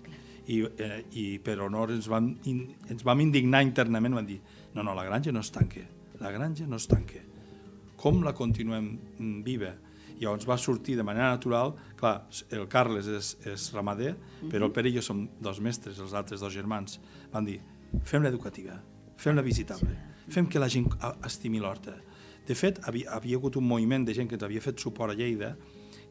I, 0.46 0.60
eh, 0.62 1.00
i 1.18 1.26
per 1.44 1.58
honor 1.64 1.94
ens 1.96 2.10
vam, 2.12 2.34
in, 2.50 2.66
ens 2.92 3.06
vam 3.08 3.22
indignar 3.24 3.64
internament, 3.66 4.18
vam 4.20 4.28
dir, 4.28 4.40
no, 4.76 4.84
no, 4.84 4.94
la 4.94 5.06
granja 5.08 5.32
no 5.32 5.42
es 5.42 5.52
tanque, 5.56 5.86
la 6.20 6.34
granja 6.36 6.68
no 6.68 6.78
es 6.78 6.88
tanque. 6.92 7.24
Com 7.98 8.22
la 8.26 8.36
continuem 8.36 8.92
mm, 8.92 9.42
viva? 9.46 9.74
Llavors 10.20 10.46
va 10.48 10.60
sortir 10.60 10.98
de 11.00 11.04
manera 11.08 11.32
natural, 11.32 11.74
clar, 12.00 12.18
el 12.54 12.68
Carles 12.72 13.08
és, 13.10 13.34
és 13.50 13.70
ramader, 13.74 14.14
però 14.52 14.68
el 14.68 14.76
Pere 14.76 14.92
i 14.92 14.98
jo 14.98 15.04
som 15.04 15.26
dos 15.42 15.60
mestres, 15.64 16.00
els 16.04 16.14
altres 16.14 16.44
dos 16.44 16.54
germans. 16.54 17.00
Van 17.34 17.48
dir, 17.48 17.58
fem-la 18.06 18.30
educativa, 18.30 18.78
fem-la 19.24 19.46
visitable, 19.46 19.96
fem 20.30 20.50
que 20.52 20.60
la 20.60 20.70
gent 20.72 20.90
estimi 21.24 21.62
l'horta. 21.64 21.96
De 22.44 22.56
fet, 22.60 22.82
havia, 22.84 23.14
havia 23.16 23.40
hagut 23.40 23.56
un 23.56 23.68
moviment 23.68 24.04
de 24.04 24.16
gent 24.16 24.28
que 24.28 24.36
ens 24.36 24.44
havia 24.44 24.64
fet 24.64 24.82
suport 24.84 25.14
a 25.14 25.16
Lleida 25.16 25.54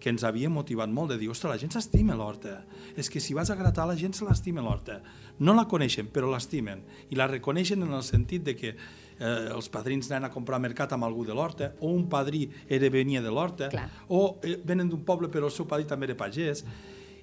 que 0.02 0.10
ens 0.10 0.24
havia 0.26 0.50
motivat 0.50 0.90
molt 0.90 1.12
de 1.12 1.18
dir, 1.20 1.28
ostres, 1.30 1.52
la 1.52 1.60
gent 1.60 1.70
s'estima 1.70 2.16
l'horta. 2.18 2.56
És 2.98 3.06
que 3.08 3.20
si 3.22 3.36
vas 3.38 3.52
a 3.52 3.56
gratar, 3.56 3.86
la 3.86 3.94
gent 3.98 4.16
se 4.18 4.26
l'estima 4.26 4.64
l'horta. 4.64 4.98
No 5.38 5.54
la 5.54 5.68
coneixen, 5.70 6.08
però 6.10 6.30
l'estimen. 6.32 6.82
I 7.14 7.18
la 7.20 7.28
reconeixen 7.30 7.84
en 7.86 7.94
el 7.94 8.02
sentit 8.02 8.42
de 8.48 8.56
que 8.58 8.72
eh, 8.72 9.28
els 9.54 9.70
padrins 9.70 10.10
anaven 10.10 10.26
a 10.26 10.32
comprar 10.34 10.58
mercat 10.58 10.96
amb 10.96 11.06
algú 11.06 11.22
de 11.28 11.36
l'horta, 11.38 11.70
o 11.80 11.92
un 11.94 12.08
padrí 12.10 12.48
era 12.66 12.90
venia 12.90 13.22
de 13.22 13.30
l'horta, 13.30 13.70
o 14.08 14.40
eh, 14.42 14.56
venen 14.66 14.90
d'un 14.90 15.06
poble 15.06 15.30
però 15.30 15.46
el 15.46 15.54
seu 15.54 15.70
padrí 15.70 15.86
també 15.86 16.10
era 16.10 16.18
pagès, 16.18 16.64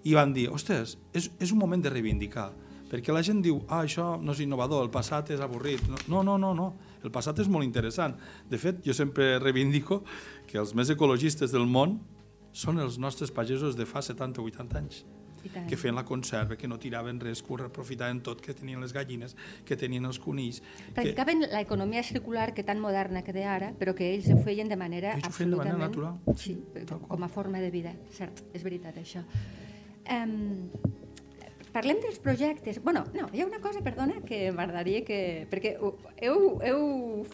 i 0.08 0.15
van 0.15 0.31
dir, 0.31 0.48
ostres, 0.48 0.96
és, 1.12 1.27
és 1.36 1.51
un 1.51 1.60
moment 1.60 1.84
de 1.84 1.91
reivindicar, 1.91 2.53
perquè 2.89 3.13
la 3.13 3.24
gent 3.25 3.43
diu, 3.46 3.62
ah, 3.67 3.84
això 3.84 4.15
no 4.22 4.34
és 4.34 4.41
innovador, 4.43 4.84
el 4.86 4.91
passat 4.93 5.31
és 5.36 5.43
avorrit. 5.46 5.84
No, 6.10 6.24
no, 6.25 6.38
no, 6.41 6.53
no, 6.58 6.69
el 7.03 7.13
passat 7.13 7.39
és 7.43 7.50
molt 7.51 7.67
interessant. 7.67 8.17
De 8.50 8.60
fet, 8.62 8.81
jo 8.86 8.96
sempre 8.98 9.38
reivindico 9.39 10.01
que 10.50 10.60
els 10.62 10.74
més 10.75 10.89
ecologistes 10.89 11.53
del 11.55 11.69
món 11.69 12.00
són 12.51 12.81
els 12.81 12.98
nostres 12.98 13.31
pagesos 13.31 13.77
de 13.77 13.86
fa 13.86 14.01
70 14.01 14.41
o 14.41 14.50
80 14.50 14.79
anys. 14.81 15.05
Que 15.39 15.77
feien 15.79 15.96
la 15.96 16.03
conserva, 16.03 16.58
que 16.60 16.67
no 16.67 16.75
tiraven 16.81 17.19
res, 17.22 17.39
que 17.39 17.53
ho 17.53 17.58
aprofitaven 17.63 18.19
tot, 18.25 18.41
que 18.43 18.53
tenien 18.53 18.81
les 18.84 18.91
gallines, 18.91 19.38
que 19.65 19.77
tenien 19.79 20.03
els 20.10 20.19
conills... 20.19 20.60
Que... 20.60 20.91
Practicaven 20.98 21.46
l'economia 21.53 22.03
circular 22.03 22.50
que 22.58 22.65
tan 22.67 22.81
moderna 22.84 23.24
que 23.24 23.31
de 23.36 23.46
ara, 23.48 23.72
però 23.79 23.93
que 23.96 24.10
ells 24.15 24.27
ho 24.34 24.39
feien 24.43 24.67
de 24.67 24.75
manera 24.75 25.15
Ells 25.15 25.29
ho 25.29 25.31
feien 25.38 25.55
de 25.55 25.62
manera 25.62 25.77
absolutament... 25.77 26.19
natural. 26.19 26.36
Sí, 26.43 26.58
com 27.08 27.24
a 27.24 27.31
forma 27.31 27.63
de 27.63 27.72
vida, 27.72 27.96
cert, 28.17 28.43
és 28.51 28.65
veritat 28.67 29.00
això. 29.00 29.24
Um, 30.10 30.67
parlem 31.73 31.99
dels 32.01 32.19
projectes. 32.19 32.81
bueno, 32.83 33.05
no, 33.13 33.29
hi 33.33 33.41
ha 33.41 33.45
una 33.45 33.59
cosa, 33.59 33.81
perdona, 33.85 34.21
que 34.25 34.51
m'agradaria 34.51 35.03
que... 35.05 35.47
Perquè 35.51 35.75
heu, 35.79 36.59
heu 36.63 37.25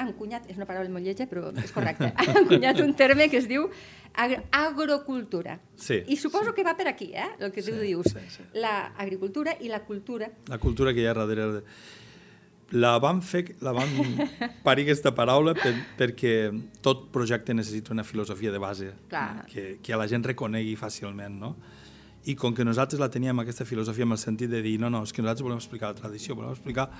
encunyat, 0.00 0.46
és 0.48 0.56
una 0.56 0.66
paraula 0.68 0.88
molt 0.92 1.04
lletja, 1.04 1.26
però 1.28 1.50
és 1.60 1.72
correcte, 1.74 2.12
ha 2.16 2.24
encunyat 2.40 2.78
un 2.80 2.94
terme 2.96 3.28
que 3.28 3.36
es 3.42 3.48
diu 3.50 3.66
agr 4.14 4.40
agrocultura. 4.50 5.58
Sí, 5.76 6.00
I 6.08 6.16
suposo 6.16 6.54
que 6.54 6.64
va 6.66 6.72
per 6.76 6.88
aquí, 6.88 7.10
eh, 7.14 7.28
el 7.38 7.52
que 7.52 7.62
tu 7.62 7.72
Sí, 7.74 7.80
dius. 7.86 8.06
sí, 8.10 8.22
sí. 8.36 8.42
L'agricultura 8.54 9.56
i 9.60 9.68
la 9.68 9.82
cultura. 9.84 10.30
La 10.48 10.58
cultura 10.58 10.94
que 10.94 11.00
hi 11.02 11.06
ha 11.10 11.14
darrere... 11.14 11.62
La 12.70 13.00
vam 13.02 13.18
fer, 13.20 13.56
la 13.66 13.72
vam 13.74 13.90
parir 14.62 14.84
aquesta 14.86 15.10
paraula 15.10 15.56
per, 15.58 15.72
perquè 15.98 16.34
tot 16.80 17.08
projecte 17.10 17.50
necessita 17.52 17.90
una 17.90 18.04
filosofia 18.06 18.52
de 18.54 18.58
base 18.62 18.92
Clar. 19.10 19.44
que, 19.50 19.80
que 19.82 19.96
la 19.98 20.06
gent 20.06 20.22
reconegui 20.22 20.76
fàcilment, 20.78 21.34
no? 21.42 21.56
I 22.28 22.34
com 22.36 22.52
que 22.54 22.64
nosaltres 22.64 23.00
la 23.00 23.08
teníem, 23.08 23.38
aquesta 23.40 23.64
filosofia, 23.64 24.04
amb 24.04 24.12
el 24.12 24.18
sentit 24.20 24.50
de 24.52 24.60
dir 24.62 24.78
no, 24.80 24.90
no, 24.92 25.02
és 25.06 25.12
que 25.12 25.22
nosaltres 25.22 25.42
volem 25.46 25.58
explicar 25.58 25.94
la 25.94 25.98
tradició, 26.02 26.34
volem 26.36 26.52
explicar 26.52 26.90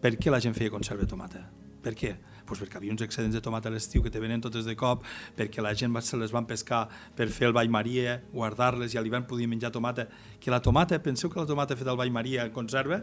per 0.00 0.12
què 0.20 0.30
la 0.30 0.38
gent 0.40 0.54
feia 0.54 0.70
conserva 0.70 1.02
de 1.02 1.10
tomata. 1.10 1.40
Per 1.82 1.94
què? 1.98 2.12
Pues 2.46 2.60
perquè 2.62 2.78
havia 2.78 2.92
uns 2.94 3.02
excedents 3.02 3.34
de 3.34 3.40
tomata 3.42 3.66
a 3.68 3.72
l'estiu 3.74 4.02
que 4.04 4.10
te 4.10 4.20
venen 4.22 4.40
totes 4.40 4.64
de 4.66 4.76
cop, 4.78 5.02
perquè 5.36 5.62
la 5.62 5.72
gent 5.74 5.94
se 6.02 6.16
les 6.16 6.30
van 6.30 6.46
pescar 6.46 6.88
per 7.16 7.26
fer 7.28 7.48
el 7.48 7.52
ball 7.56 7.68
Maria, 7.68 8.20
guardar-les 8.32 8.94
i 8.94 8.98
a 8.98 9.02
l'hivern 9.02 9.26
podia 9.26 9.48
menjar 9.50 9.72
tomata. 9.74 10.06
Que 10.38 10.50
la 10.50 10.62
tomata, 10.62 11.00
penseu 11.02 11.28
que 11.30 11.40
la 11.40 11.46
tomata 11.46 11.74
feta 11.76 11.90
al 11.90 11.96
ball 11.98 12.10
Maria 12.14 12.44
en 12.46 12.52
conserva, 12.52 13.00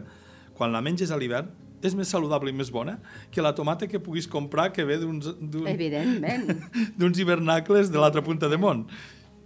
quan 0.54 0.72
la 0.72 0.80
menges 0.80 1.10
a 1.10 1.16
l'hivern, 1.20 1.50
és 1.84 1.92
més 1.94 2.08
saludable 2.08 2.48
i 2.48 2.54
més 2.56 2.70
bona 2.72 2.94
que 3.30 3.42
la 3.44 3.52
tomata 3.54 3.86
que 3.86 4.00
puguis 4.00 4.24
comprar 4.26 4.70
que 4.72 4.84
ve 4.88 4.96
d'uns 5.02 5.26
d'un- 5.36 5.66
Evidentment. 5.68 6.48
d'uns 6.96 7.18
hivernacles 7.20 7.90
de 7.92 7.98
l'altra 8.00 8.22
punta 8.24 8.48
de 8.48 8.56
món. 8.56 8.86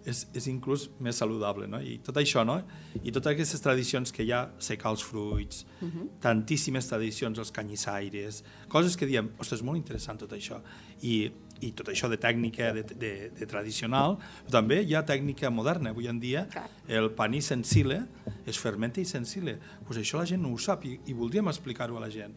És, 0.09 0.23
és 0.33 0.47
inclús 0.49 0.87
més 1.05 1.19
saludable, 1.21 1.67
no? 1.69 1.81
I 1.85 1.99
tot 2.05 2.17
això, 2.21 2.45
no? 2.47 2.59
I 3.03 3.12
totes 3.12 3.35
aquestes 3.35 3.61
tradicions 3.61 4.12
que 4.15 4.25
hi 4.25 4.33
ha, 4.33 4.47
secar 4.59 4.95
els 4.95 5.05
fruits, 5.05 5.67
tantíssimes 6.25 6.88
tradicions, 6.88 7.38
els 7.38 7.53
canyissaires, 7.53 8.43
coses 8.73 8.97
que 8.97 9.09
diem, 9.11 9.29
ostres, 9.37 9.61
és 9.61 9.67
molt 9.67 9.77
interessant 9.77 10.21
tot 10.21 10.33
això. 10.33 10.62
I, 11.03 11.31
i 11.61 11.73
tot 11.77 11.91
això 11.91 12.09
de 12.09 12.19
tècnica 12.21 12.71
de, 12.77 12.85
de, 12.95 13.12
de 13.35 13.49
tradicional, 13.50 14.17
però 14.47 14.59
també 14.61 14.81
hi 14.83 14.95
ha 14.95 15.03
tècnica 15.07 15.50
moderna. 15.50 15.91
Avui 15.91 16.09
en 16.09 16.21
dia 16.23 16.47
el 16.87 17.11
paní 17.19 17.43
sensile 17.43 18.05
es 18.47 18.59
fermenta 18.59 19.03
i 19.03 19.05
sensile. 19.05 19.59
Pues 19.87 19.99
això 20.00 20.23
la 20.23 20.29
gent 20.29 20.43
no 20.43 20.55
ho 20.55 20.59
sap 20.59 20.87
i, 20.87 20.99
i 21.07 21.17
voldríem 21.19 21.50
explicar-ho 21.50 21.99
a 21.99 22.07
la 22.07 22.11
gent. 22.15 22.35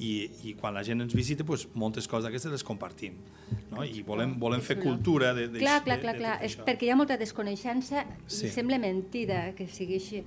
I, 0.00 0.30
I 0.44 0.54
quan 0.58 0.74
la 0.74 0.82
gent 0.82 1.00
ens 1.04 1.14
visita, 1.14 1.44
pues, 1.44 1.68
moltes 1.74 2.08
coses 2.08 2.24
d'aquestes 2.24 2.50
les 2.52 2.64
compartim. 2.64 3.14
No? 3.70 3.84
I 3.84 4.02
volem, 4.02 4.38
volem 4.40 4.60
fer 4.64 4.78
cultura 4.80 5.34
de, 5.34 5.48
de, 5.48 5.58
clar, 5.60 5.82
clar, 5.84 5.96
de, 5.98 6.02
clar, 6.02 6.14
de 6.14 6.18
clar. 6.18 6.36
tot 6.38 6.46
És 6.48 6.56
perquè 6.58 6.88
hi 6.88 6.90
ha 6.90 6.96
molta 6.96 7.16
desconeixença 7.20 8.06
Sí. 8.26 8.46
i 8.46 8.50
sembla 8.50 8.78
mentida 8.78 9.52
que 9.54 9.66
sigui 9.68 9.96
així. 10.00 10.24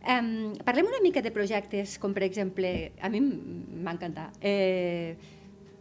Um, 0.00 0.54
parlem 0.64 0.86
una 0.88 1.00
mica 1.02 1.20
de 1.20 1.30
projectes, 1.30 1.98
com 1.98 2.14
per 2.16 2.22
exemple, 2.24 2.92
a 3.02 3.10
mi 3.12 3.18
m- 3.18 3.36
m'encanta, 3.84 4.30
eh, 4.40 5.16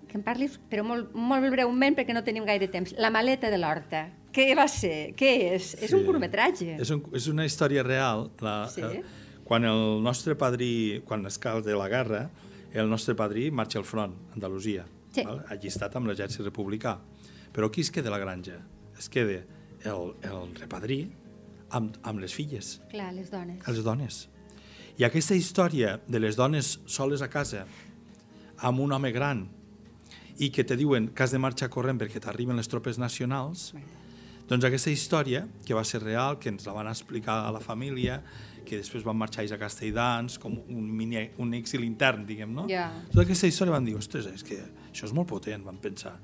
que 0.09 0.17
em 0.17 0.24
parlis, 0.25 0.59
però 0.69 0.83
molt, 0.83 1.13
molt 1.13 1.45
breument 1.53 1.95
perquè 1.95 2.13
no 2.13 2.24
tenim 2.25 2.43
gaire 2.43 2.67
temps. 2.67 2.95
La 2.98 3.12
maleta 3.13 3.50
de 3.53 3.57
l'horta. 3.62 4.09
Què 4.33 4.55
va 4.57 4.67
ser? 4.67 5.13
Què 5.15 5.53
és? 5.53 5.75
És 5.81 5.93
un 5.93 6.01
Sí. 6.01 6.05
curtmetratge. 6.05 6.75
És, 6.81 6.89
un, 6.89 7.03
és 7.13 7.27
una 7.27 7.45
història 7.45 7.83
real. 7.83 8.31
La, 8.41 8.67
Sí? 8.67 8.81
eh, 8.81 9.03
quan 9.45 9.63
el 9.65 10.01
nostre 10.03 10.36
padrí, 10.36 11.01
quan 11.05 11.25
es 11.25 11.38
cal 11.39 11.63
de 11.63 11.75
la 11.75 11.88
guerra, 11.88 12.29
el 12.74 12.90
nostre 12.90 13.16
padrí 13.16 13.50
marxa 13.52 13.80
al 13.80 13.86
front, 13.86 14.14
Andalusia, 14.34 14.86
Sí. 15.12 15.24
val? 15.26 15.44
allistat 15.50 15.96
amb 15.96 16.08
l'exèrcit 16.08 16.46
republicà. 16.46 17.00
Però 17.54 17.70
qui 17.72 17.82
es 17.82 17.90
queda 17.92 18.10
a 18.10 18.12
la 18.12 18.20
granja? 18.20 18.60
Es 18.98 19.10
queda 19.10 19.44
el, 19.86 20.14
el 20.22 20.56
repadrí 20.56 21.10
amb, 21.72 21.96
amb 22.04 22.20
les 22.20 22.34
filles, 22.34 22.82
Clar, 22.92 23.14
les 23.14 23.32
dones. 23.32 23.66
les 23.68 23.84
dones. 23.84 24.30
I 25.00 25.04
aquesta 25.06 25.34
història 25.36 26.00
de 26.08 26.20
les 26.20 26.36
dones 26.36 26.80
soles 26.86 27.22
a 27.22 27.30
casa, 27.30 27.66
amb 28.58 28.80
un 28.80 28.92
home 28.92 29.12
gran, 29.12 29.48
i 30.38 30.50
que 30.52 30.64
te 30.64 30.76
diuen 30.78 31.10
que 31.10 31.24
has 31.24 31.32
de 31.32 31.40
marxar 31.40 31.70
corrent 31.70 31.98
perquè 32.00 32.20
t'arriben 32.20 32.56
les 32.56 32.68
tropes 32.68 32.98
nacionals, 33.00 33.74
doncs 34.48 34.66
aquesta 34.66 34.90
història, 34.92 35.48
que 35.66 35.74
va 35.74 35.84
ser 35.84 36.02
real, 36.04 36.40
que 36.40 36.50
ens 36.50 36.66
la 36.66 36.74
van 36.74 36.88
explicar 36.88 37.46
a 37.48 37.52
la 37.52 37.60
família, 37.60 38.22
que 38.70 38.78
després 38.80 39.04
van 39.08 39.18
marxar 39.18 39.44
ells 39.44 39.56
a 39.56 39.60
Castelldans, 39.62 40.38
com 40.40 40.60
un, 40.70 40.86
mini, 40.96 41.26
un 41.42 41.54
exili 41.58 41.90
intern, 41.90 42.26
diguem, 42.30 42.54
no? 42.54 42.68
Ja. 42.70 42.92
Tota 43.10 43.26
aquesta 43.26 43.50
història 43.50 43.74
van 43.76 43.88
dir, 43.90 43.98
ostres, 43.98 44.30
és 44.30 44.46
que 44.46 44.62
això 44.92 45.10
és 45.10 45.14
molt 45.18 45.28
potent, 45.34 45.66
van 45.66 45.82
pensar. 45.82 46.16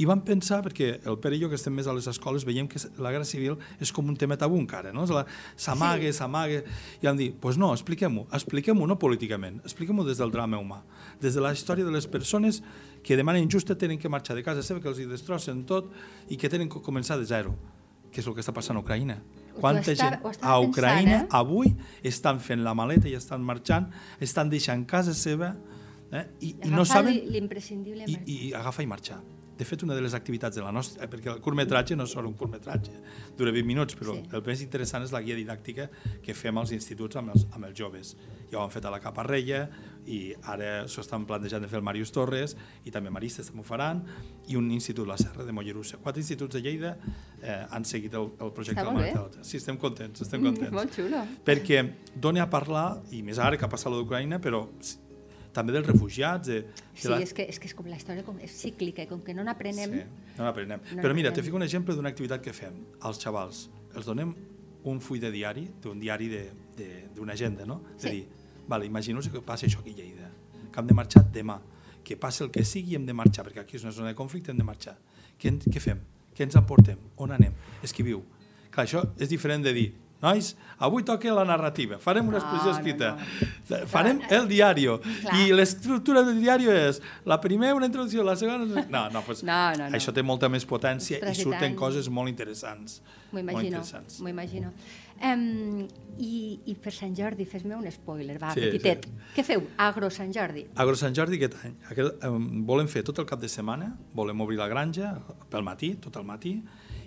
I 0.00 0.06
van 0.08 0.22
pensar, 0.24 0.62
perquè 0.64 0.86
el 1.10 1.16
Pere 1.20 1.36
i 1.36 1.40
jo, 1.42 1.48
que 1.50 1.56
estem 1.58 1.74
més 1.76 1.84
a 1.90 1.92
les 1.92 2.06
escoles, 2.08 2.44
veiem 2.48 2.68
que 2.70 2.78
la 3.02 3.10
Guerra 3.12 3.26
Civil 3.28 3.58
és 3.84 3.90
com 3.92 4.06
un 4.08 4.14
tema 4.16 4.36
tabú 4.38 4.56
encara, 4.56 4.94
no? 4.96 5.02
La- 5.12 5.26
S'amaga, 5.60 6.06
Sí. 6.08 6.12
s'amaga... 6.16 6.62
I 7.02 7.06
van 7.06 7.18
dir, 7.18 7.26
doncs 7.32 7.40
pues 7.42 7.58
no, 7.60 7.72
expliquem-ho, 7.74 8.22
expliquem-ho 8.32 8.86
no 8.88 8.96
políticament, 8.98 9.58
expliquem-ho 9.66 10.04
des 10.06 10.16
del 10.22 10.30
drama 10.32 10.56
humà, 10.62 10.78
des 11.20 11.34
de 11.36 11.42
la 11.44 11.52
història 11.52 11.84
de 11.84 11.92
les 11.92 12.06
persones 12.06 12.62
que 13.02 13.16
de 13.18 13.24
manera 13.26 13.44
injusta 13.44 13.76
tenen 13.76 13.98
que 13.98 14.08
marxar 14.08 14.36
de 14.38 14.42
casa 14.46 14.62
seva, 14.62 14.80
que 14.80 14.88
els 14.88 15.00
hi 15.02 15.04
destrossen 15.10 15.66
tot 15.66 15.90
i 16.30 16.36
que 16.40 16.48
tenen 16.48 16.70
que 16.70 16.80
començar 16.80 17.18
de 17.18 17.26
zero, 17.26 17.52
que 18.10 18.22
és 18.22 18.26
el 18.26 18.32
que 18.32 18.40
està 18.40 18.54
passant 18.56 18.78
a 18.78 18.80
Ucraïna. 18.80 19.18
Quanta 19.58 19.92
estava- 19.92 20.20
gent 20.22 20.38
a 20.42 20.58
Ucraïna 20.60 21.02
pensant, 21.02 21.24
eh? 21.24 21.36
avui 21.40 21.74
estan 22.02 22.38
fent 22.40 22.62
la 22.62 22.74
maleta 22.74 23.08
i 23.08 23.14
estan 23.18 23.42
marxant, 23.42 23.90
estan 24.20 24.48
deixant 24.50 24.86
casa 24.86 25.14
seva 25.14 25.54
eh? 26.12 26.24
I, 26.40 26.54
i 26.64 26.70
no 26.70 26.84
saben 26.84 27.14
li- 27.14 27.26
l'imprescindible. 27.38 28.04
i, 28.06 28.18
i 28.26 28.52
agafa 28.54 28.82
i 28.82 28.86
marxar. 28.86 29.20
De 29.60 29.66
fet, 29.68 29.82
una 29.84 29.92
de 29.94 30.00
les 30.00 30.14
activitats 30.16 30.56
de 30.56 30.62
la 30.64 30.70
nostra... 30.72 31.04
eh, 31.04 31.08
Perquè 31.12 31.28
el 31.34 31.40
curtmetratge 31.44 31.94
no 31.94 32.06
és 32.08 32.12
sol 32.16 32.24
un 32.24 32.32
curtmetratge, 32.32 32.94
dura 33.36 33.52
20 33.52 33.66
minuts, 33.68 33.94
però 33.94 34.14
sí. 34.16 34.22
el 34.32 34.42
més 34.46 34.62
interessant 34.64 35.04
és 35.04 35.12
la 35.12 35.20
guia 35.20 35.36
didàctica 35.36 35.90
que 36.24 36.32
fem 36.32 36.56
als 36.56 36.72
instituts 36.72 37.16
amb 37.20 37.34
els, 37.34 37.44
amb 37.52 37.66
els 37.68 37.76
joves. 37.76 38.14
Ja 38.50 38.56
ho 38.58 38.62
han 38.64 38.70
fet 38.72 38.86
a 38.88 38.90
la 38.94 39.00
Caparrella 39.04 39.66
i 40.06 40.34
ara 40.48 40.86
s'ho 40.88 41.00
estan 41.02 41.26
plantejant 41.26 41.62
de 41.62 41.68
fer 41.68 41.76
el 41.78 41.84
Màrius 41.84 42.10
Torres 42.12 42.56
i 42.84 42.90
també 42.90 43.10
Maristes 43.10 43.46
també 43.50 43.60
ho 43.60 43.64
faran 43.68 44.04
i 44.48 44.56
un 44.56 44.70
institut 44.70 45.06
La 45.06 45.16
Serra 45.20 45.44
de 45.44 45.52
Mollerussa. 45.52 45.98
Quatre 45.98 46.20
instituts 46.22 46.54
de 46.56 46.62
Lleida 46.62 46.96
eh, 47.42 47.66
han 47.70 47.84
seguit 47.84 48.14
el, 48.14 48.30
el 48.40 48.50
projecte 48.52 48.80
del 48.82 48.92
molt 48.92 49.04
bé. 49.04 49.12
Martel. 49.14 49.44
Sí, 49.44 49.56
estem 49.58 49.76
contents, 49.76 50.20
estem 50.22 50.40
Mm, 50.40 50.44
contents 50.54 50.72
molt 50.72 50.94
xulo. 50.96 51.20
perquè 51.44 51.84
dona 52.16 52.42
a 52.44 52.50
parlar, 52.50 53.02
i 53.12 53.22
més 53.22 53.38
ara 53.38 53.56
que 53.58 53.64
ha 53.64 53.68
passat 53.68 53.92
l'Ucraïna, 53.92 54.40
però 54.40 54.66
també 55.52 55.72
dels 55.74 55.86
refugiats, 55.86 56.46
de, 56.46 56.60
de 56.62 56.72
Sí, 56.94 57.08
la... 57.08 57.18
és 57.20 57.32
que, 57.34 57.42
és 57.50 57.58
que 57.58 57.66
és 57.66 57.74
com 57.74 57.86
la 57.90 57.96
història 57.98 58.22
com 58.24 58.38
és 58.40 58.50
cíclica 58.54 59.06
com 59.10 59.20
que 59.26 59.34
no 59.34 59.42
n'aprenem... 59.44 59.90
Sí, 59.98 60.02
no 60.38 60.44
n'aprenem. 60.46 60.80
No 60.94 61.02
Però 61.02 61.14
mira, 61.14 61.32
te 61.34 61.42
fico 61.42 61.56
un 61.58 61.64
exemple 61.66 61.94
d'una 61.94 62.08
activitat 62.12 62.40
que 62.44 62.52
fem 62.54 62.76
als 63.02 63.18
xavals. 63.18 63.68
Els 63.94 64.06
donem 64.06 64.32
un 64.84 65.00
full 65.02 65.18
de 65.20 65.30
diari, 65.34 65.66
d'un 65.82 65.98
diari 66.00 66.28
de- 66.28 66.50
de- 66.76 67.08
d'una 67.14 67.32
agenda, 67.34 67.66
no? 67.66 67.82
De 67.96 68.00
Sí. 68.00 68.10
dir, 68.14 68.28
vale, 68.70 68.86
imagineu 68.86 69.20
que 69.20 69.42
passa 69.42 69.66
això 69.66 69.82
aquí 69.82 69.92
a 69.96 69.98
Lleida, 69.98 70.30
que 70.70 70.80
hem 70.80 70.86
de 70.86 70.94
marxar 70.94 71.24
demà, 71.34 71.58
que 72.06 72.16
passi 72.16 72.44
el 72.44 72.50
que 72.54 72.62
sigui 72.64 72.94
hem 72.96 73.06
de 73.06 73.16
marxar, 73.16 73.44
perquè 73.46 73.64
aquí 73.64 73.76
és 73.76 73.84
una 73.84 73.92
zona 73.92 74.12
de 74.12 74.18
conflicte, 74.18 74.54
hem 74.54 74.60
de 74.60 74.66
marxar. 74.66 74.94
Què, 75.40 75.52
què 75.66 75.82
fem? 75.82 75.98
Què 76.36 76.46
ens 76.46 76.56
emportem? 76.56 77.00
On 77.18 77.34
anem? 77.34 77.56
Escriviu. 77.82 78.22
Clar, 78.70 78.86
això 78.86 79.02
és 79.18 79.28
diferent 79.28 79.66
de 79.66 79.74
dir, 79.74 79.88
nois, 80.22 80.52
avui 80.78 81.02
toca 81.02 81.32
la 81.32 81.44
narrativa, 81.48 81.98
farem 81.98 82.26
una 82.28 82.38
No, 82.38 82.42
exposició 82.44 82.70
no, 82.72 82.76
escrita, 82.76 83.10
no. 83.70 83.86
farem 83.88 84.20
el 84.30 84.48
diario, 84.48 84.98
Clar. 85.00 85.38
i 85.40 85.52
l'estructura 85.56 86.22
del 86.26 86.40
diari 86.42 86.68
és 86.68 87.00
la 87.24 87.40
primera 87.40 87.74
una 87.74 87.86
introducció, 87.88 88.22
la 88.24 88.36
segona... 88.36 88.84
No, 88.88 89.08
no, 89.10 89.22
pues, 89.26 89.42
No, 89.42 89.60
no, 89.76 89.88
no. 89.88 89.96
això 89.96 90.12
té 90.12 90.22
molta 90.22 90.48
més 90.52 90.66
potència 90.66 91.18
i 91.30 91.34
surten 91.34 91.74
coses 91.76 92.08
molt 92.12 92.28
interessants. 92.28 93.00
M'ho 93.32 93.38
imagino, 93.40 93.68
interessants. 93.78 94.20
m'ho 94.20 94.28
imagino. 94.28 94.72
Um, 95.22 95.86
i, 96.18 96.60
I 96.72 96.74
per 96.80 96.92
Sant 96.96 97.12
Jordi, 97.16 97.44
fes-me 97.44 97.74
un 97.76 97.84
spoiler, 97.92 98.38
va, 98.40 98.54
Sí, 98.56 98.60
petitet. 98.64 99.04
sí. 99.04 99.10
Què 99.36 99.44
feu? 99.44 99.66
Agro 99.76 100.08
Sant 100.10 100.32
Jordi. 100.32 100.64
Agro 100.80 100.96
Sant 100.96 101.14
Jordi 101.16 101.36
aquest 101.36 101.58
any. 101.64 101.74
Aquest, 101.92 102.24
um, 102.24 102.62
volem 102.66 102.88
fer 102.88 103.02
tot 103.04 103.18
el 103.20 103.26
cap 103.28 103.40
de 103.40 103.48
setmana, 103.52 103.90
volem 104.16 104.40
obrir 104.40 104.56
la 104.58 104.68
granja 104.68 105.12
pel 105.52 105.62
matí, 105.66 105.94
tot 106.00 106.16
el 106.16 106.24
matí, 106.24 106.54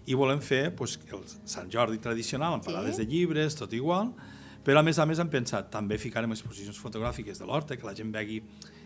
i 0.05 0.13
volem 0.19 0.41
fer 0.43 0.75
pues, 0.75 0.99
el 1.11 1.23
Sant 1.45 1.71
Jordi 1.71 1.97
tradicional, 2.03 2.53
amb 2.57 2.63
Sí. 2.63 2.71
parades 2.71 2.97
de 2.97 3.05
llibres, 3.05 3.55
tot 3.55 3.73
igual, 3.73 4.13
però 4.63 4.79
a 4.79 4.83
més 4.83 4.99
a 4.99 5.05
més 5.05 5.19
hem 5.19 5.29
pensat 5.29 5.69
també 5.71 5.97
ficarem 5.97 6.31
exposicions 6.31 6.77
fotogràfiques 6.79 7.39
de 7.39 7.45
l'horta, 7.45 7.77
que 7.77 7.85
la 7.85 7.93
gent 7.95 8.11
vegi, 8.11 8.41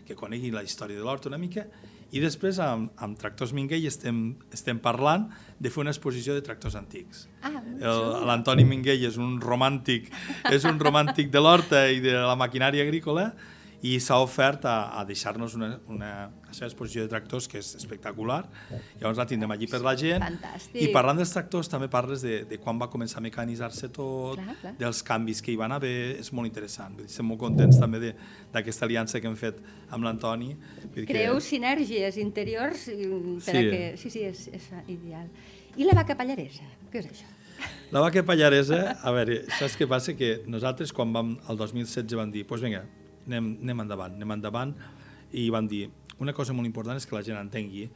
que 0.06 0.14
conegui 0.16 0.50
la 0.50 0.62
història 0.62 0.96
de 0.96 1.02
l'horta 1.04 1.28
una 1.28 1.38
mica, 1.38 1.66
i 2.10 2.20
després 2.20 2.58
amb, 2.58 2.90
amb 2.96 3.18
Tractors 3.18 3.52
Minguell 3.52 3.84
estem, 3.86 4.36
estem 4.50 4.78
parlant 4.80 5.28
de 5.60 5.68
fer 5.70 5.82
una 5.82 5.90
exposició 5.90 6.32
de 6.34 6.40
tractors 6.40 6.74
antics. 6.74 7.26
Ah. 7.42 7.50
L'Antoni 8.24 8.64
Minguell 8.64 9.04
és 9.04 9.18
un 9.20 9.38
romàntic, 9.40 10.08
és 10.50 10.64
un 10.64 10.78
romàntic 10.80 11.30
de 11.30 11.42
l'horta 11.42 11.90
i 11.92 12.00
de 12.00 12.14
la 12.14 12.34
maquinària 12.36 12.82
agrícola 12.82 13.34
i 13.86 13.92
s'ha 14.02 14.16
ofert 14.18 14.64
a, 14.66 14.98
a 14.98 15.04
deixar-nos 15.06 15.52
una, 15.54 15.68
una 15.86 16.08
la 16.48 16.54
seva 16.56 16.66
exposició 16.66 17.04
de 17.04 17.10
tractors 17.12 17.46
que 17.46 17.60
és 17.60 17.68
espectacular. 17.78 18.40
Llavors 18.98 19.20
la 19.20 19.26
tindrem 19.30 19.52
allí 19.54 19.68
per 19.70 19.78
la 19.84 19.92
gent. 20.00 20.22
Fantàstic. 20.24 20.80
I 20.82 20.88
parlant 20.94 21.20
dels 21.20 21.30
tractors 21.30 21.68
també 21.70 21.86
parles 21.92 22.24
de, 22.26 22.40
de 22.50 22.58
quan 22.58 22.80
va 22.80 22.88
començar 22.90 23.20
a 23.20 23.24
mecanitzar-se 23.26 23.90
tot, 23.94 24.40
Clar, 24.40 24.56
clar. 24.62 24.72
dels 24.80 25.02
canvis 25.06 25.42
que 25.44 25.52
hi 25.52 25.56
van 25.60 25.76
haver, 25.76 26.16
és 26.18 26.32
molt 26.34 26.50
interessant. 26.50 26.96
Vull 26.96 27.06
dir, 27.06 27.12
estem 27.12 27.28
molt 27.30 27.38
contents 27.44 27.78
també 27.78 28.00
d'aquesta 28.52 28.88
aliança 28.88 29.20
que 29.22 29.30
hem 29.30 29.36
fet 29.38 29.62
amb 29.94 30.02
l'Antoni. 30.08 30.54
Dir 30.96 31.06
que- 31.06 31.40
sinergies 31.40 32.16
interiors 32.18 32.88
mm, 32.88 33.38
per 33.44 33.54
Sí. 33.54 33.58
a 33.58 33.70
que... 33.70 33.96
Sí, 33.96 34.10
sí, 34.10 34.24
és, 34.26 34.48
és 34.52 34.70
ideal. 34.88 35.28
I 35.76 35.84
la 35.86 35.94
vaca 35.94 36.16
pallaresa? 36.18 36.64
Què 36.90 36.98
és 37.04 37.12
això? 37.12 37.28
La 37.94 38.00
vaca 38.00 38.22
pallaresa, 38.26 38.98
a 39.02 39.10
veure, 39.14 39.44
saps 39.58 39.76
què 39.78 39.86
passa? 39.90 40.14
Que 40.18 40.42
nosaltres 40.46 40.92
quan 40.92 41.12
vam, 41.14 41.36
el 41.48 41.56
2016 41.58 42.14
vam 42.18 42.30
dir, 42.34 42.42
doncs 42.42 42.48
pues 42.50 42.62
vinga, 42.62 42.82
anem, 43.28 43.54
anem 43.62 43.86
endavant, 43.86 44.18
anem 44.18 44.36
endavant, 44.38 44.74
i 45.32 45.48
vam 45.54 45.68
dir, 45.68 45.86
una 46.18 46.34
cosa 46.34 46.56
molt 46.56 46.66
important 46.66 46.98
és 46.98 47.06
que 47.06 47.14
la 47.14 47.22
gent 47.22 47.38
entengui 47.38 47.88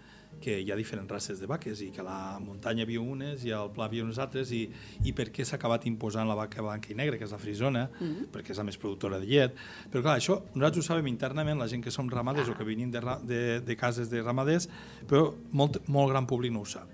que 0.42 0.58
hi 0.60 0.70
ha 0.72 0.76
diferents 0.78 1.10
races 1.10 1.40
de 1.40 1.46
vaques 1.46 1.80
i 1.84 1.90
que 1.94 2.00
a 2.00 2.06
la 2.06 2.38
muntanya 2.42 2.86
havia 2.86 3.00
unes 3.00 3.44
i 3.46 3.52
al 3.54 3.70
pla 3.74 3.86
havia 3.86 4.04
unes 4.04 4.18
altres 4.22 4.50
i, 4.54 4.62
i 5.04 5.12
per 5.16 5.28
què 5.34 5.44
s'ha 5.46 5.58
acabat 5.58 5.84
imposant 5.90 6.28
la 6.28 6.36
vaca 6.38 6.64
blanca 6.64 6.90
i 6.92 6.96
negra, 6.98 7.18
que 7.18 7.26
és 7.28 7.34
la 7.34 7.38
frisona, 7.38 7.88
mm 7.88 8.06
-hmm. 8.06 8.26
perquè 8.32 8.50
és 8.50 8.58
la 8.58 8.64
més 8.64 8.78
productora 8.78 9.18
de 9.18 9.26
llet. 9.26 9.54
Però 9.90 10.02
clar, 10.02 10.18
això 10.18 10.42
nosaltres 10.54 10.84
ho 10.84 10.86
sabem 10.88 11.06
internament, 11.06 11.58
la 11.58 11.68
gent 11.68 11.84
que 11.84 11.90
som 11.90 12.08
ramaders 12.08 12.48
o 12.48 12.54
que 12.54 12.64
venim 12.64 12.90
de, 12.90 13.00
de, 13.24 13.60
de 13.60 13.76
cases 13.76 14.10
de 14.10 14.22
ramaders, 14.22 14.68
però 15.08 15.34
molt, 15.50 15.88
molt 15.88 16.10
gran 16.10 16.26
públic 16.26 16.52
no 16.52 16.60
ho 16.60 16.66
sap. 16.66 16.88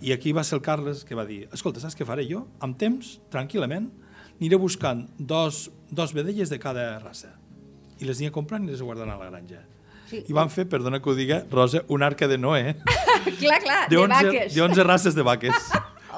I 0.00 0.12
aquí 0.12 0.32
va 0.32 0.44
ser 0.44 0.56
el 0.56 0.62
Carles 0.62 1.04
que 1.04 1.14
va 1.14 1.26
dir, 1.26 1.48
escolta, 1.52 1.80
saps 1.80 1.96
què 1.96 2.06
faré 2.06 2.26
jo? 2.26 2.48
Amb 2.60 2.76
temps, 2.76 3.20
tranquil·lament, 3.30 3.90
aniré 4.40 4.56
buscant 4.56 5.08
dos, 5.18 5.70
dos 5.90 6.14
vedelles 6.14 6.48
de 6.48 6.58
cada 6.58 6.98
raça. 6.98 7.39
I 8.00 8.08
les 8.08 8.18
aniré 8.18 8.32
comprant 8.32 8.64
i 8.66 8.70
les 8.72 8.82
guardant 8.82 9.10
a 9.10 9.16
la 9.20 9.30
granja. 9.30 9.60
Sí. 10.10 10.24
I 10.26 10.32
van 10.34 10.50
fer, 10.50 10.64
perdona 10.68 10.98
que 11.00 11.10
ho 11.10 11.14
diga, 11.14 11.44
Rosa, 11.52 11.84
un 11.88 12.02
arca 12.02 12.26
de 12.26 12.36
Noé 12.38 12.74
clar, 13.38 13.60
clar, 13.62 13.88
de 13.88 13.94
de, 13.96 14.02
11, 14.02 14.24
vaques. 14.26 14.54
de 14.54 14.62
11 14.62 14.84
races 14.84 15.14
de 15.14 15.22
vaques. 15.22 15.54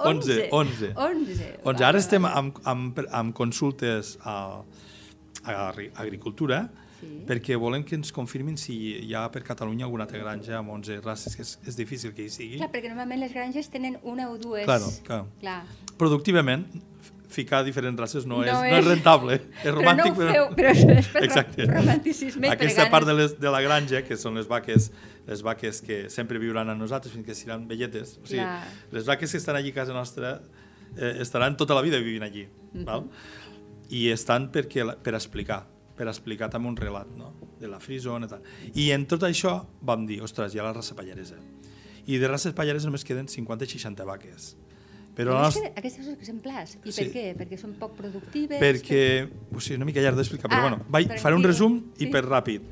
11, 0.04 0.48
11. 0.50 0.92
11. 0.96 1.58
11. 1.62 1.84
Ara 1.84 1.98
estem 2.00 2.24
amb, 2.26 2.56
amb, 2.64 2.98
amb 3.12 3.34
consultes 3.36 4.16
a, 4.24 4.62
a 5.44 5.68
agri- 5.68 5.90
agricultura 5.94 6.70
Sí. 7.02 7.08
perquè 7.26 7.56
volem 7.58 7.82
que 7.82 7.96
ens 7.98 8.12
confirmin 8.14 8.54
si 8.56 8.76
hi 9.02 9.14
ha 9.18 9.24
per 9.34 9.40
Catalunya 9.42 9.84
alguna 9.88 10.04
altra 10.04 10.20
granja 10.22 10.60
amb 10.60 10.70
11 10.70 11.00
races, 11.02 11.34
que 11.34 11.42
és, 11.42 11.56
és 11.66 11.74
difícil 11.74 12.12
que 12.14 12.22
hi 12.22 12.30
sigui. 12.30 12.60
Clar, 12.60 12.68
perquè 12.70 12.86
normalment 12.92 13.18
les 13.24 13.32
granges 13.34 13.66
tenen 13.74 13.96
una 14.06 14.28
o 14.30 14.36
dues. 14.38 14.62
Claro, 14.68 14.86
clar. 15.02 15.24
clar. 15.40 15.56
Productivament, 15.98 16.62
ficar 17.32 17.64
diferents 17.64 17.98
races 17.98 18.26
no, 18.26 18.38
No 18.38 18.44
és, 18.44 18.52
no 18.52 18.64
és- 18.64 18.78
és 18.78 18.84
rentable. 18.86 19.40
És 19.64 19.72
romàntic, 19.74 20.14
però 20.14 20.24
no 20.24 20.30
ho 20.30 20.32
feu, 20.32 20.48
però 20.56 20.70
és 20.70 21.08
Exacte. 21.22 21.66
romanticisme 21.66 22.48
Aquesta 22.52 22.88
part 22.90 23.06
de, 23.08 23.14
les, 23.14 23.34
de 23.40 23.50
la 23.50 23.60
granja, 23.64 24.02
que 24.06 24.16
són 24.16 24.34
les 24.38 24.46
vaques, 24.48 24.90
les 25.26 25.42
vaques 25.42 25.80
que 25.82 26.08
sempre 26.10 26.38
viuran 26.38 26.68
amb 26.70 26.80
nosaltres 26.80 27.12
fins 27.14 27.26
que 27.26 27.34
seran 27.34 27.66
velletes. 27.68 28.18
O 28.22 28.26
sigui, 28.26 28.42
Clar. 28.44 28.68
les 28.92 29.06
vaques 29.06 29.30
que 29.32 29.38
estan 29.38 29.56
allí 29.56 29.70
a 29.70 29.74
casa 29.80 29.92
nostra 29.92 30.40
eh, 30.96 31.16
estaran 31.20 31.56
tota 31.56 31.74
la 31.74 31.80
vida 31.82 31.98
vivint 31.98 32.22
allí. 32.22 32.46
Mhm. 32.74 32.84
val? 32.84 33.08
I 33.90 34.08
estan 34.10 34.50
perquè, 34.52 34.84
la- 34.84 34.96
per 34.96 35.14
explicar, 35.14 35.66
per 35.96 36.06
explicar 36.08 36.48
també 36.50 36.68
un 36.68 36.76
relat 36.76 37.06
no? 37.16 37.34
de 37.60 37.68
la 37.68 37.78
frisona 37.78 38.26
i 38.26 38.28
tal. 38.28 38.42
I 38.74 38.90
en 38.92 39.06
tot 39.06 39.22
això 39.22 39.66
vam 39.82 40.06
dir, 40.06 40.20
ostres, 40.22 40.54
hi 40.54 40.58
ha 40.58 40.62
la 40.64 40.72
raça 40.72 40.94
pallaresa. 40.96 41.36
I 42.06 42.16
de 42.18 42.26
races 42.26 42.52
pallareses 42.52 42.86
només 42.86 43.04
queden 43.04 43.28
50-60 43.28 44.04
vaques. 44.04 44.56
Però 45.14 45.34
Només 45.36 45.54
nostra, 45.56 45.72
Aquestes 45.76 46.06
exemplars. 46.08 46.78
I 46.84 46.92
Sí. 46.92 47.04
per 47.04 47.12
què? 47.12 47.24
Perquè 47.36 47.58
són 47.60 47.74
poc 47.78 47.92
productives? 47.98 48.58
perquè, 48.60 49.28
o 49.54 49.60
sigui, 49.60 49.76
una 49.76 49.84
mica 49.84 50.00
llarg 50.00 50.16
d'explicar, 50.16 50.48
però 50.48 50.58
Ah, 50.58 50.68
bueno, 50.68 50.84
vaig, 50.88 51.18
faré 51.20 51.36
un 51.36 51.42
resum 51.44 51.92
Sí. 51.98 52.06
i 52.06 52.10
per 52.10 52.24
ràpid. 52.24 52.62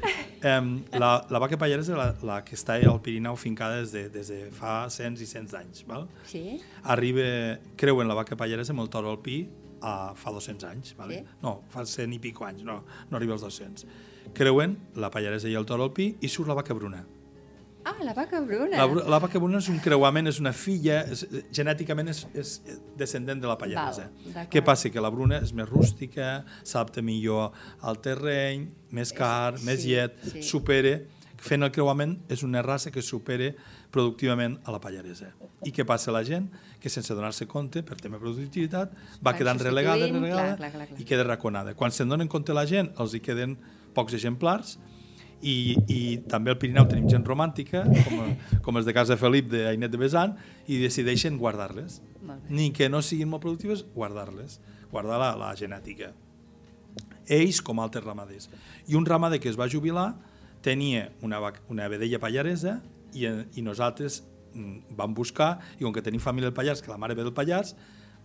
Um, 0.43 0.83
la, 0.99 1.27
la 1.29 1.39
vaca 1.39 1.59
pallaresa 1.59 1.93
és 1.93 1.99
la, 1.99 2.15
la 2.23 2.43
que 2.45 2.55
està 2.57 2.79
al 2.81 3.01
Pirineu 3.03 3.37
fincada 3.37 3.81
des 3.83 3.93
de, 3.93 4.09
des 4.09 4.29
de 4.29 4.51
fa 4.51 4.89
cents 4.89 5.21
i 5.21 5.27
cents 5.27 5.51
d'anys. 5.53 5.85
Val? 5.87 6.09
Sí? 6.25 6.59
Arriba, 6.85 7.59
creuen 7.77 8.09
la 8.09 8.15
vaca 8.15 8.37
pallaresa 8.37 8.73
amb 8.73 8.81
el 8.81 8.89
toro 8.89 9.11
alpí 9.11 9.47
a, 9.83 10.15
fa 10.17 10.31
200 10.31 10.65
anys. 10.65 10.95
Vale? 10.97 11.19
Sí. 11.19 11.37
No, 11.43 11.63
fa 11.69 11.85
100 11.85 12.13
i 12.15 12.19
pico 12.19 12.47
anys, 12.47 12.65
no, 12.65 12.85
no 13.11 13.17
arriba 13.19 13.35
als 13.35 13.43
200. 13.43 13.85
Creuen 14.33 14.79
la 14.97 15.11
pallaresa 15.11 15.49
i 15.49 15.55
el 15.55 15.67
toro 15.67 15.85
alpí 15.85 16.17
i 16.21 16.29
surt 16.29 16.49
la 16.49 16.55
vaca 16.55 16.73
bruna. 16.73 17.05
Ah, 17.85 17.97
la 18.05 18.13
vaca 18.13 18.41
bruna. 18.41 18.77
La, 18.77 18.87
la 18.87 19.19
vaca 19.23 19.41
bruna 19.41 19.61
és 19.61 19.69
un 19.73 19.79
creuament, 19.81 20.29
és 20.29 20.41
una 20.43 20.53
filla, 20.53 21.01
és, 21.09 21.23
genèticament 21.57 22.11
és, 22.13 22.25
és 22.37 22.51
descendent 22.99 23.41
de 23.41 23.49
la 23.49 23.57
pallaresa. 23.61 24.09
Què 24.53 24.63
passa? 24.65 24.91
Que 24.93 25.01
la 25.01 25.13
bruna 25.13 25.41
és 25.41 25.55
més 25.57 25.69
rústica, 25.69 26.43
s'adapta 26.61 27.05
millor 27.05 27.55
al 27.81 28.01
terreny, 28.05 28.69
més 28.97 29.15
car, 29.17 29.57
sí, 29.57 29.65
més 29.69 29.87
llet, 29.89 30.21
sí. 30.29 30.45
supera, 30.45 30.99
fent 31.41 31.65
el 31.65 31.73
creuament 31.73 32.19
és 32.29 32.45
una 32.45 32.61
raça 32.61 32.93
que 32.93 33.01
supera 33.01 33.49
productivament 33.91 34.59
a 34.69 34.75
la 34.75 34.81
pallaresa. 34.83 35.33
I 35.65 35.73
què 35.73 35.87
passa 35.89 36.11
a 36.13 36.15
la 36.19 36.23
gent? 36.27 36.51
Que 36.81 36.93
sense 36.93 37.17
donar-se 37.17 37.49
compte, 37.49 37.83
per 37.87 37.97
tema 37.97 38.19
de 38.19 38.27
productivitat, 38.27 38.93
va 38.93 39.31
Van 39.31 39.41
quedant 39.41 39.61
relegada, 39.61 40.05
relegada 40.07 40.45
clar, 40.45 40.57
clar, 40.61 40.71
clar, 40.77 40.89
clar. 40.93 41.01
i 41.01 41.09
queda 41.09 41.25
raconada. 41.27 41.75
Quan 41.75 41.97
se'n 41.97 42.13
donen 42.13 42.29
compte 42.29 42.57
la 42.57 42.67
gent, 42.69 42.93
els 43.01 43.17
hi 43.17 43.25
queden 43.25 43.57
pocs 43.97 44.15
exemplars 44.21 44.77
i, 45.43 45.77
i 45.89 46.01
també 46.31 46.53
al 46.53 46.59
Pirineu 46.61 46.87
tenim 46.89 47.09
gent 47.11 47.25
romàntica, 47.27 47.83
com, 48.07 48.33
com 48.65 48.81
els 48.81 48.89
de 48.89 48.95
casa 48.97 49.17
Felip 49.21 49.51
d'Ainet 49.53 49.93
de 49.93 50.01
Besan, 50.01 50.35
i 50.69 50.81
decideixen 50.83 51.39
guardar-les. 51.41 52.01
Ni 52.51 52.71
que 52.77 52.91
no 52.93 53.03
siguin 53.05 53.31
molt 53.31 53.45
productives, 53.45 53.85
guardar-les, 53.95 54.59
guardar 54.93 55.21
la, 55.23 55.31
la 55.41 55.53
genètica. 55.57 56.13
Ells 57.31 57.61
com 57.65 57.81
altres 57.81 58.05
ramaders. 58.05 58.51
I 58.91 58.99
un 58.99 59.07
ramader 59.07 59.41
que 59.41 59.49
es 59.51 59.59
va 59.59 59.71
jubilar 59.71 60.13
tenia 60.65 61.09
una, 61.23 61.41
una 61.73 61.89
vedella 61.89 62.21
pallaresa 62.21 62.81
i, 63.15 63.25
i 63.27 63.65
nosaltres 63.65 64.21
mm, 64.53 64.97
vam 64.99 65.15
buscar, 65.17 65.55
i 65.79 65.87
com 65.87 65.95
que 65.95 66.05
tenim 66.05 66.21
família 66.21 66.51
del 66.51 66.57
Pallars, 66.57 66.83
que 66.85 66.93
la 66.93 67.01
mare 67.01 67.17
ve 67.17 67.25
del 67.25 67.35
Pallars, 67.37 67.75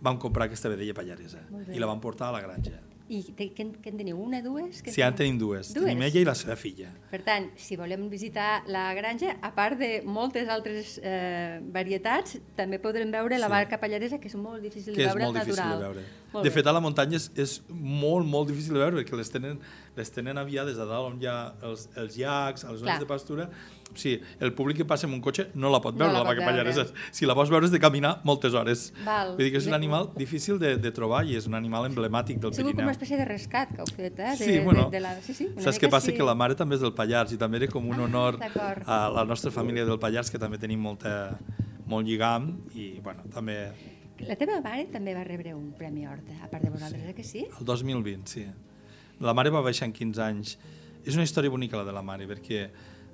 vam 0.02 0.18
comprar 0.20 0.50
aquesta 0.50 0.68
vedella 0.68 0.92
pallaresa 0.92 1.40
i 1.72 1.80
la 1.80 1.88
vam 1.88 2.02
portar 2.02 2.28
a 2.28 2.36
la 2.36 2.42
granja. 2.44 2.76
I 3.08 3.22
te, 3.38 3.44
què, 3.54 3.60
en- 3.62 3.74
què 3.82 3.92
en 3.92 3.98
teniu? 4.00 4.16
Una, 4.18 4.40
dues? 4.42 4.82
Què 4.82 4.90
Sí, 4.90 5.00
ara 5.00 5.12
en 5.12 5.16
tenim 5.20 5.38
dues. 5.38 5.72
Dues? 5.72 5.84
Tenim 5.86 6.02
ella 6.02 6.20
i 6.20 6.24
la 6.24 6.34
seva 6.34 6.56
filla. 6.56 6.88
Per 7.10 7.20
tant, 7.22 7.50
si 7.56 7.76
volem 7.78 8.08
visitar 8.10 8.64
la 8.66 8.92
granja, 8.94 9.36
a 9.42 9.52
part 9.54 9.78
de 9.78 10.02
moltes 10.04 10.48
altres 10.48 10.98
eh, 11.02 11.60
varietats, 11.62 12.38
també 12.56 12.80
podrem 12.82 13.10
veure 13.14 13.38
la 13.38 13.46
Sí. 13.46 13.52
vaca 13.52 13.78
pallaresa, 13.78 14.18
que 14.18 14.26
és 14.26 14.34
molt 14.34 14.60
difícil 14.60 14.92
de 14.94 14.96
que 14.98 15.06
és 15.06 15.14
veure 15.14 15.24
molt 15.24 15.38
difícil 15.38 15.62
natural. 15.64 15.78
de 15.78 16.00
veure. 16.00 16.06
Molt 16.36 16.44
de 16.44 16.50
fet, 16.52 16.66
a 16.68 16.72
la 16.76 16.80
muntanya 16.84 17.16
és, 17.16 17.30
és 17.40 17.56
molt, 17.70 18.26
molt 18.28 18.48
difícil 18.52 18.76
de 18.76 18.80
veure, 18.84 18.96
perquè 19.00 19.16
les 19.16 19.30
tenen, 19.32 19.58
les 19.96 20.10
tenen 20.12 20.36
aviades 20.38 20.76
a 20.78 20.84
dalt 20.84 21.08
on 21.14 21.16
hi 21.22 21.26
ha 21.30 21.36
els, 21.64 21.88
els 21.96 22.16
llacs, 22.20 22.64
a 22.64 22.72
les 22.74 22.80
zones 22.84 22.92
Clar. 22.92 23.00
de 23.00 23.08
pastura. 23.08 23.48
O 23.86 23.96
sigui, 23.96 24.18
el 24.42 24.50
públic 24.52 24.80
que 24.80 24.84
passa 24.84 25.06
amb 25.06 25.14
un 25.14 25.20
cotxe 25.22 25.46
no 25.54 25.70
la 25.70 25.78
pot 25.80 25.94
No 25.94 26.04
veure, 26.04 26.12
la 26.12 26.18
la, 26.20 26.24
pot 26.26 26.36
vaca 26.36 26.46
pallaresa. 26.50 26.84
Si 27.14 27.24
la 27.24 27.36
vols 27.38 27.48
veure 27.54 27.64
has 27.68 27.72
de 27.72 27.78
caminar 27.80 28.16
moltes 28.28 28.52
hores. 28.58 28.92
Val. 29.06 29.30
Vull 29.38 29.44
dir 29.46 29.52
que 29.54 29.60
és 29.62 29.68
un 29.70 29.74
animal 29.78 30.10
difícil 30.18 30.58
de, 30.58 30.74
de 30.76 30.90
trobar 30.92 31.22
i 31.24 31.36
és 31.38 31.46
un 31.46 31.54
animal 31.54 31.86
emblemàtic 31.88 32.40
del 32.42 32.52
Segur 32.52 32.72
com 32.72 32.76
Pirineu. 32.76 32.90
una 32.90 32.96
espècie 32.98 33.16
de 33.16 33.24
rescat 33.30 33.72
que 33.72 33.80
heu 33.84 33.88
fet, 33.96 34.18
eh? 34.18 34.34
De, 34.34 34.36
Sí, 34.44 34.58
bueno, 34.66 34.88
de, 34.90 34.98
de 34.98 35.00
la... 35.06 35.14
sí, 35.22 35.32
sí, 35.38 35.48
Saps 35.56 35.78
què 35.80 35.88
passa? 35.88 36.10
sí. 36.10 36.16
Que 36.18 36.26
la 36.26 36.34
mare 36.34 36.54
també 36.58 36.74
és 36.76 36.82
del 36.84 36.92
Pallars 36.98 37.32
i 37.32 37.38
també 37.40 37.62
era 37.62 37.70
com 37.72 37.86
un 37.88 37.94
Ah, 37.96 38.04
honor 38.04 38.36
d'acord. 38.42 38.82
a 38.86 38.98
la 39.08 39.24
nostra 39.24 39.50
família 39.54 39.86
del 39.88 39.98
Pallars, 40.02 40.30
que 40.34 40.38
també 40.38 40.58
tenim 40.58 40.82
molta, 40.82 41.38
molt 41.86 42.04
lligam 42.06 42.50
i, 42.74 42.98
bueno, 43.00 43.22
també 43.32 43.70
La 44.24 44.36
teva 44.40 44.60
mare 44.64 44.86
també 44.92 45.12
va 45.14 45.24
rebre 45.24 45.52
un 45.54 45.72
Premi 45.76 46.06
Horta, 46.08 46.38
a 46.42 46.48
part 46.48 46.64
de 46.64 46.70
vosaltres, 46.72 47.02
sí. 47.02 47.08
eh 47.10 47.14
que 47.14 47.24
sí? 47.24 47.46
El 47.60 47.64
2020, 47.68 48.26
sí. 48.26 48.46
La 49.20 49.34
mare 49.34 49.50
va 49.50 49.60
baixar 49.60 49.88
en 49.88 49.92
15 49.92 50.22
anys. 50.22 50.58
És 51.04 51.14
una 51.14 51.22
història 51.24 51.50
bonica, 51.50 51.76
la 51.76 51.84
de 51.84 51.92
la 51.92 52.02
mare, 52.02 52.26
perquè 52.26 52.70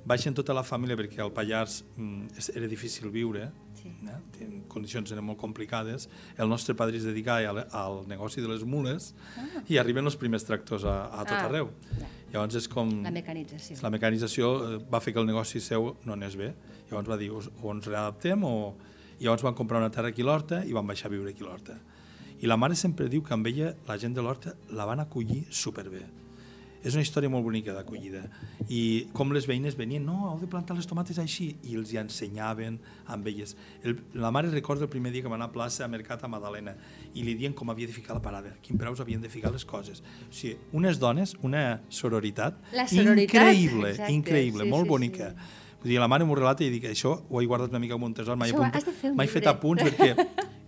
baixen 0.07 0.35
tota 0.35 0.55
la 0.55 0.63
família, 0.65 0.97
perquè 0.97 1.21
al 1.23 1.33
Pallars 1.35 1.83
mm, 1.97 2.27
era 2.57 2.67
difícil 2.71 3.11
viure, 3.11 3.51
Sí. 3.83 3.89
eh? 4.07 4.47
condicions 4.69 5.11
eren 5.11 5.25
molt 5.27 5.39
complicades. 5.41 6.09
El 6.39 6.49
nostre 6.49 6.75
padrí 6.79 6.99
es 6.99 7.05
dedicava 7.05 7.49
al, 7.51 7.59
al 7.73 8.07
negoci 8.07 8.41
de 8.41 8.47
les 8.47 8.63
mules 8.63 9.13
Ah. 9.37 9.63
i 9.69 9.77
arriben 9.79 10.05
els 10.07 10.15
primers 10.17 10.45
tractors 10.47 10.85
a, 10.85 11.07
a 11.11 11.25
tot 11.25 11.35
Ah, 11.35 11.47
arreu. 11.49 11.71
ja. 11.99 12.07
Llavors 12.33 12.55
és 12.55 12.69
com... 12.69 13.03
La 13.03 13.11
mecanització. 13.11 13.77
La 13.83 13.91
mecanització 13.91 14.53
eh, 14.77 14.79
va 14.89 15.01
fer 15.01 15.13
que 15.13 15.19
el 15.21 15.27
negoci 15.27 15.59
seu 15.61 15.97
no 16.05 16.13
anés 16.13 16.37
bé. 16.37 16.55
Llavors 16.91 17.09
va 17.11 17.17
dir, 17.19 17.31
o, 17.31 17.43
o 17.61 17.73
ens 17.75 17.87
readaptem 17.91 18.45
o... 18.45 18.77
I 19.23 19.29
llavors 19.29 19.45
van 19.47 19.55
comprar 19.55 19.79
una 19.79 19.91
terra 19.95 20.09
aquí 20.11 20.25
a 20.25 20.27
l'Horta 20.27 20.65
i 20.67 20.73
van 20.75 20.89
baixar 20.89 21.07
a 21.07 21.13
viure 21.13 21.31
aquí 21.31 21.45
a 21.45 21.47
l'Horta. 21.47 21.77
I 22.43 22.49
la 22.51 22.57
mare 22.59 22.75
sempre 22.75 23.07
diu 23.07 23.23
que 23.23 23.37
amb 23.37 23.47
ella, 23.47 23.69
la 23.87 23.95
gent 24.03 24.17
de 24.17 24.25
l'Horta, 24.25 24.57
la 24.75 24.83
van 24.89 24.99
acollir 24.99 25.45
superbé. 25.55 26.03
És 26.83 26.97
una 26.97 27.05
història 27.07 27.31
molt 27.31 27.45
bonica 27.47 27.71
d'acollida. 27.71 28.25
I 28.67 29.07
com 29.15 29.31
les 29.31 29.47
veïnes 29.47 29.77
venien, 29.79 30.03
no, 30.03 30.33
heu 30.33 30.41
de 30.41 30.49
plantar 30.51 30.75
les 30.75 30.91
tomates 30.91 31.21
així, 31.23 31.53
i 31.71 31.77
els 31.79 31.93
hi 31.95 32.01
ensenyaven 32.03 32.81
amb 33.15 33.31
elles. 33.31 33.55
El, 33.87 33.95
la 34.19 34.33
mare 34.35 34.51
recorda 34.51 34.89
el 34.89 34.91
primer 34.91 35.13
dia 35.15 35.23
que 35.23 35.31
va 35.31 35.39
anar 35.39 35.53
a 35.53 35.55
plaça 35.55 35.87
a 35.87 35.91
Mercat 35.93 36.27
a 36.27 36.33
Madalena 36.35 36.75
i 37.15 37.23
li 37.23 37.37
diuen 37.39 37.55
com 37.55 37.71
havia 37.71 37.87
de 37.87 37.95
ficar 37.95 38.19
la 38.19 38.25
parada, 38.27 38.57
quin 38.67 38.83
preus 38.83 38.99
havien 38.99 39.23
de 39.23 39.31
ficar 39.31 39.55
les 39.55 39.63
coses. 39.63 40.03
O 40.27 40.35
sigui, 40.35 40.57
unes 40.75 40.99
dones, 40.99 41.37
una 41.47 41.85
sororitat, 41.89 42.59
La 42.75 42.89
sororitat, 42.91 43.39
increïble, 43.39 43.95
exacte, 43.95 44.17
increïble, 44.19 44.67
sí, 44.67 44.75
molt 44.75 44.91
sí, 44.91 44.97
bonica. 44.97 45.31
sí. 45.39 45.61
Vull 45.83 45.91
dir, 45.91 45.99
la 45.99 46.09
mare 46.11 46.27
m'ho 46.27 46.37
relata 46.39 46.63
i 46.63 46.71
dic, 46.71 46.87
això 46.91 47.17
ho 47.29 47.41
he 47.43 47.47
guardat 47.51 47.73
una 47.75 47.81
mica 47.83 47.97
com 47.99 48.07
un 48.07 48.15
tresor, 48.15 48.39
mai, 48.39 48.53
Això 48.53 48.61
apunta, 48.61 48.79
has 48.79 48.87
de 48.87 48.95
fer 48.95 49.11
un 49.11 49.17
mai 49.19 49.31
fet 49.31 49.49
apunts 49.51 49.83
perquè 49.83 50.13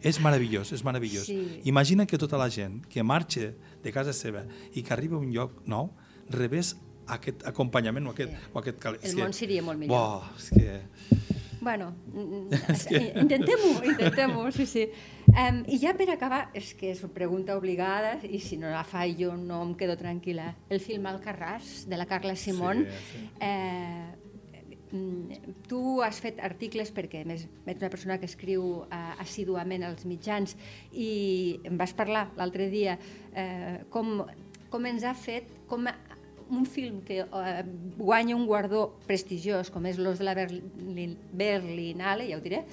és 0.04 0.18
meravellós, 0.20 0.72
és 0.74 0.82
meravellós. 0.84 1.28
Sí. 1.30 1.60
Imagina 1.70 2.04
que 2.06 2.18
tota 2.20 2.40
la 2.40 2.50
gent 2.52 2.82
que 2.90 3.02
marxa 3.06 3.52
de 3.84 3.92
casa 3.94 4.12
seva 4.12 4.44
i 4.74 4.82
que 4.82 4.92
arriba 4.92 5.16
a 5.16 5.22
un 5.22 5.30
lloc 5.32 5.62
nou 5.70 5.92
rebés 6.34 6.74
aquest 7.14 7.46
acompanyament 7.46 8.10
o 8.10 8.12
aquest... 8.12 8.34
Sí. 8.34 8.50
O 8.52 8.60
aquest 8.60 8.82
cal... 8.82 8.98
El 9.00 9.16
món 9.20 9.32
seria 9.36 9.62
molt 9.64 9.80
millor. 9.80 9.94
Buah, 9.94 10.34
és 10.40 10.50
que... 10.52 11.32
Bueno, 11.64 11.94
que... 12.90 13.00
intentem-ho, 13.22 13.70
intentem-ho, 13.88 14.42
sí, 14.52 14.66
sí. 14.68 14.82
Um, 15.32 15.62
I 15.64 15.78
ja 15.80 15.94
per 15.96 16.10
acabar, 16.12 16.42
és 16.52 16.74
que 16.76 16.90
és 16.92 17.00
una 17.06 17.14
pregunta 17.14 17.56
obligada, 17.56 18.18
i 18.28 18.42
si 18.44 18.58
no 18.60 18.68
la 18.68 18.82
faig 18.84 19.16
jo 19.22 19.32
no 19.40 19.62
em 19.64 19.72
quedo 19.78 19.96
tranquil·la. 19.96 20.50
El 20.68 20.82
film 20.84 21.08
Alcarràs, 21.08 21.86
de 21.88 21.96
la 21.96 22.04
Carla 22.10 22.36
Simón, 22.36 22.84
Sí, 22.84 23.00
sí. 23.14 23.24
Eh, 23.40 24.23
tu 25.68 26.00
has 26.04 26.20
fet 26.22 26.38
articles 26.44 26.92
perquè 26.94 27.24
més 27.26 27.46
ets 27.66 27.82
una 27.82 27.90
persona 27.90 28.18
que 28.22 28.28
escriu 28.30 28.84
eh, 28.86 29.22
assíduament 29.24 29.82
als 29.86 30.06
mitjans 30.06 30.54
i 30.92 31.60
em 31.66 31.78
vas 31.80 31.94
parlar 31.96 32.28
l'altre 32.38 32.68
dia 32.70 32.98
eh, 33.34 33.82
com, 33.90 34.20
com 34.70 34.86
ens 34.90 35.06
ha 35.08 35.14
fet 35.18 35.50
com 35.70 35.88
un 36.50 36.66
film 36.66 37.00
que 37.02 37.20
eh, 37.24 37.64
guanya 37.96 38.36
un 38.36 38.46
guardó 38.46 38.84
prestigiós 39.08 39.70
com 39.72 39.86
és 39.88 39.98
l'Os 39.98 40.20
de 40.20 40.28
la 40.28 40.34
Berlin, 40.36 41.16
Berlinale, 41.32 42.28
ja 42.28 42.38
ho 42.38 42.44
diré, 42.44 42.64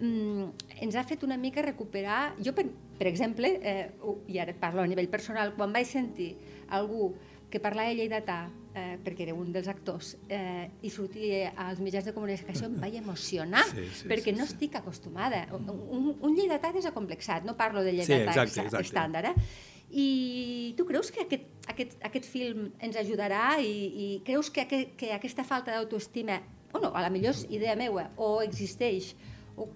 mm, 0.00 0.48
ens 0.86 0.96
ha 0.96 1.04
fet 1.06 1.24
una 1.24 1.38
mica 1.38 1.62
recuperar... 1.62 2.34
Jo, 2.42 2.54
per, 2.56 2.66
per 2.98 3.06
exemple, 3.08 3.52
eh, 3.62 3.90
i 4.28 4.40
ara 4.42 4.54
parlo 4.58 4.82
a 4.82 4.88
nivell 4.90 5.08
personal, 5.12 5.54
quan 5.56 5.72
vaig 5.72 5.88
sentir 5.88 6.34
algú 6.68 7.12
que 7.50 7.58
parlava 7.60 7.92
lleidatà, 7.92 8.44
eh, 8.74 8.96
perquè 9.02 9.24
era 9.26 9.34
un 9.34 9.50
dels 9.52 9.66
actors, 9.68 10.12
eh, 10.28 10.68
i 10.86 10.90
sortia 10.90 11.50
als 11.58 11.80
mitjans 11.82 12.04
de 12.06 12.12
comunicació, 12.14 12.66
em 12.70 12.76
vaig 12.80 12.94
emocionar, 13.00 13.64
Sí, 13.72 13.88
sí, 13.92 14.06
perquè 14.08 14.30
sí, 14.30 14.36
no 14.38 14.46
sí. 14.46 14.52
estic 14.54 14.76
acostumada. 14.78 15.46
Un, 15.58 16.14
un 16.20 16.36
lleidatà 16.36 16.70
desacomplexat, 16.72 17.44
no 17.44 17.56
parlo 17.58 17.82
de 17.82 17.90
Sí, 17.90 17.96
lleidatà 17.98 18.30
exacte, 18.30 18.60
exa- 18.60 18.64
exacte. 18.68 18.86
estàndard, 18.86 19.26
eh? 19.32 19.68
I 19.90 20.74
tu 20.78 20.84
creus 20.86 21.10
que 21.10 21.24
aquest, 21.24 21.48
aquest, 21.66 21.96
aquest 22.06 22.24
film 22.30 22.68
ens 22.78 22.94
ajudarà 22.96 23.58
i, 23.58 23.72
i 23.90 24.22
creus 24.24 24.48
que, 24.54 24.68
que, 24.70 24.78
que 24.96 25.10
aquesta 25.12 25.42
falta 25.42 25.74
d'autoestima, 25.74 26.36
o 26.72 26.78
no, 26.78 26.92
a 26.94 27.02
la 27.02 27.10
millor 27.10 27.34
és 27.34 27.44
idea 27.50 27.74
meua, 27.74 28.12
o 28.16 28.36
existeix, 28.44 29.16
o 29.58 29.66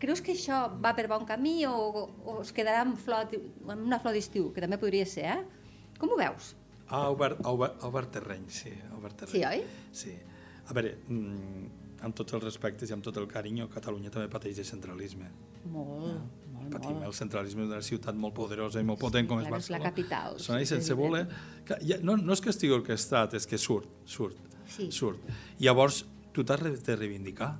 creus 0.00 0.22
que 0.24 0.32
això 0.32 0.62
va 0.80 0.94
per 0.96 1.04
bon 1.10 1.26
camí 1.28 1.66
o, 1.68 1.74
o 2.24 2.38
es 2.40 2.52
quedarà 2.56 2.80
en, 2.86 2.96
flor, 2.96 3.28
en 3.34 3.82
una 3.84 3.98
flor 4.00 4.14
d'estiu, 4.16 4.48
que 4.56 4.64
també 4.64 4.78
podria 4.80 5.04
ser, 5.04 5.26
eh? 5.36 5.42
Com 6.00 6.14
ho 6.14 6.16
veus? 6.16 6.54
Ha 6.90 7.08
obert, 7.12 7.40
ha 7.44 7.50
obert, 7.52 7.82
ha 7.82 7.88
obert 7.90 8.10
terreny, 8.12 8.46
sí. 8.48 8.70
Ha 8.90 8.96
obert 8.96 9.16
terreny. 9.24 9.36
Sí, 9.36 9.44
oi? 9.44 9.64
Sí. 9.92 10.14
A 10.68 10.72
veure, 10.76 10.94
mm, 11.08 11.66
amb 12.06 12.14
tots 12.14 12.32
els 12.36 12.44
respectes 12.44 12.88
i 12.90 12.92
amb 12.94 13.02
tot 13.04 13.16
el 13.16 13.26
carinyo, 13.28 13.68
Catalunya 13.72 14.10
també 14.10 14.28
pateix 14.32 14.56
de 14.56 14.64
centralisme. 14.64 15.28
Molt, 15.64 16.20
molt, 16.52 16.70
Patim 16.70 16.92
molt. 16.96 17.04
el 17.06 17.12
centralisme 17.14 17.62
d'una 17.66 17.80
ciutat 17.82 18.14
molt 18.14 18.34
poderosa 18.34 18.80
i 18.80 18.84
molt 18.84 19.00
potent 19.00 19.26
com 19.28 19.40
és 19.40 19.48
clar, 19.48 19.58
és 19.58 19.70
la 19.70 19.78
Barcelona. 19.78 19.90
capital, 19.90 20.38
Sona 20.40 20.58
sí, 20.60 20.66
sense 20.66 20.94
voler... 20.94 21.26
Que, 21.66 21.76
ja, 21.84 21.96
no, 22.02 22.16
no 22.16 22.32
és 22.32 22.40
que 22.40 22.50
estigui 22.50 22.72
orquestrat, 22.72 23.34
és 23.34 23.46
que 23.46 23.58
surt, 23.58 23.88
surt, 24.06 24.36
Sí. 24.68 24.90
surt. 24.92 25.18
I 25.58 25.64
llavors 25.64 26.04
tu 26.32 26.44
t'has 26.44 26.60
de 26.84 26.96
reivindicar 26.96 27.58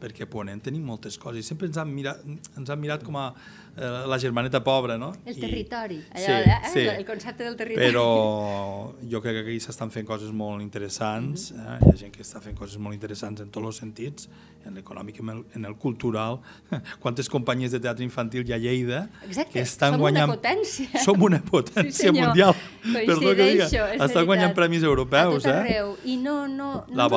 perquè 0.00 0.26
a 0.26 0.30
Ponent 0.30 0.62
tenim 0.64 0.84
moltes 0.86 1.18
coses 1.20 1.46
sempre 1.46 1.68
ens 1.70 1.78
han 1.80 1.90
mirat, 1.92 2.22
ens 2.56 2.70
han 2.70 2.80
mirat 2.80 3.04
com 3.06 3.18
a 3.20 3.30
eh, 3.76 4.06
la 4.06 4.18
germaneta 4.18 4.62
pobra, 4.64 4.96
no? 4.98 5.12
El 5.24 5.36
I- 5.36 5.40
territori, 5.40 6.04
allò, 6.12 6.24
sí, 6.24 6.32
eh? 6.32 6.60
sí. 6.72 6.86
el 6.86 7.04
concepte 7.04 7.44
del 7.44 7.56
territori. 7.56 7.86
Però 7.86 8.94
jo 9.10 9.20
crec 9.20 9.40
que 9.40 9.44
aquí 9.44 9.58
s'estan 9.60 9.92
fent 9.92 10.08
coses 10.08 10.32
molt 10.32 10.62
interessants, 10.64 11.50
eh? 11.52 11.76
hi 11.80 11.92
ha 11.92 11.98
gent 12.04 12.14
que 12.14 12.24
està 12.26 12.42
fent 12.42 12.56
coses 12.58 12.78
molt 12.78 12.96
interessants 12.96 13.44
en 13.44 13.52
tots 13.52 13.72
els 13.72 13.82
sentits, 13.84 14.28
en 14.66 14.74
l'econòmic, 14.76 15.20
en, 15.22 15.30
el, 15.32 15.44
en 15.56 15.64
el 15.64 15.76
cultural. 15.80 16.40
Quantes 17.02 17.30
companyies 17.32 17.72
de 17.72 17.80
teatre 17.80 18.04
infantil 18.04 18.44
hi 18.44 18.52
ha 18.52 18.58
a 18.58 18.60
Lleida 18.60 19.00
Exacte, 19.24 19.54
que 19.54 19.64
estan 19.64 19.94
som 19.94 20.00
una 20.00 20.04
guanyant... 20.04 20.34
potència. 20.34 21.04
Som 21.04 21.24
una 21.24 21.40
potència 21.40 22.10
senyor. 22.10 22.28
mundial. 22.28 22.54
Perdó 22.84 23.34
que 23.36 23.48
diga. 23.54 23.70
Estan 23.96 24.28
guanyant 24.28 24.54
premis 24.56 24.84
europeus, 24.84 25.46
a 25.46 25.48
tot 25.48 25.54
eh? 25.54 25.60
arreu. 25.60 25.94
I 26.04 26.16
no, 26.20 26.36
no, 26.48 26.70
no 26.88 26.96
la 26.96 27.08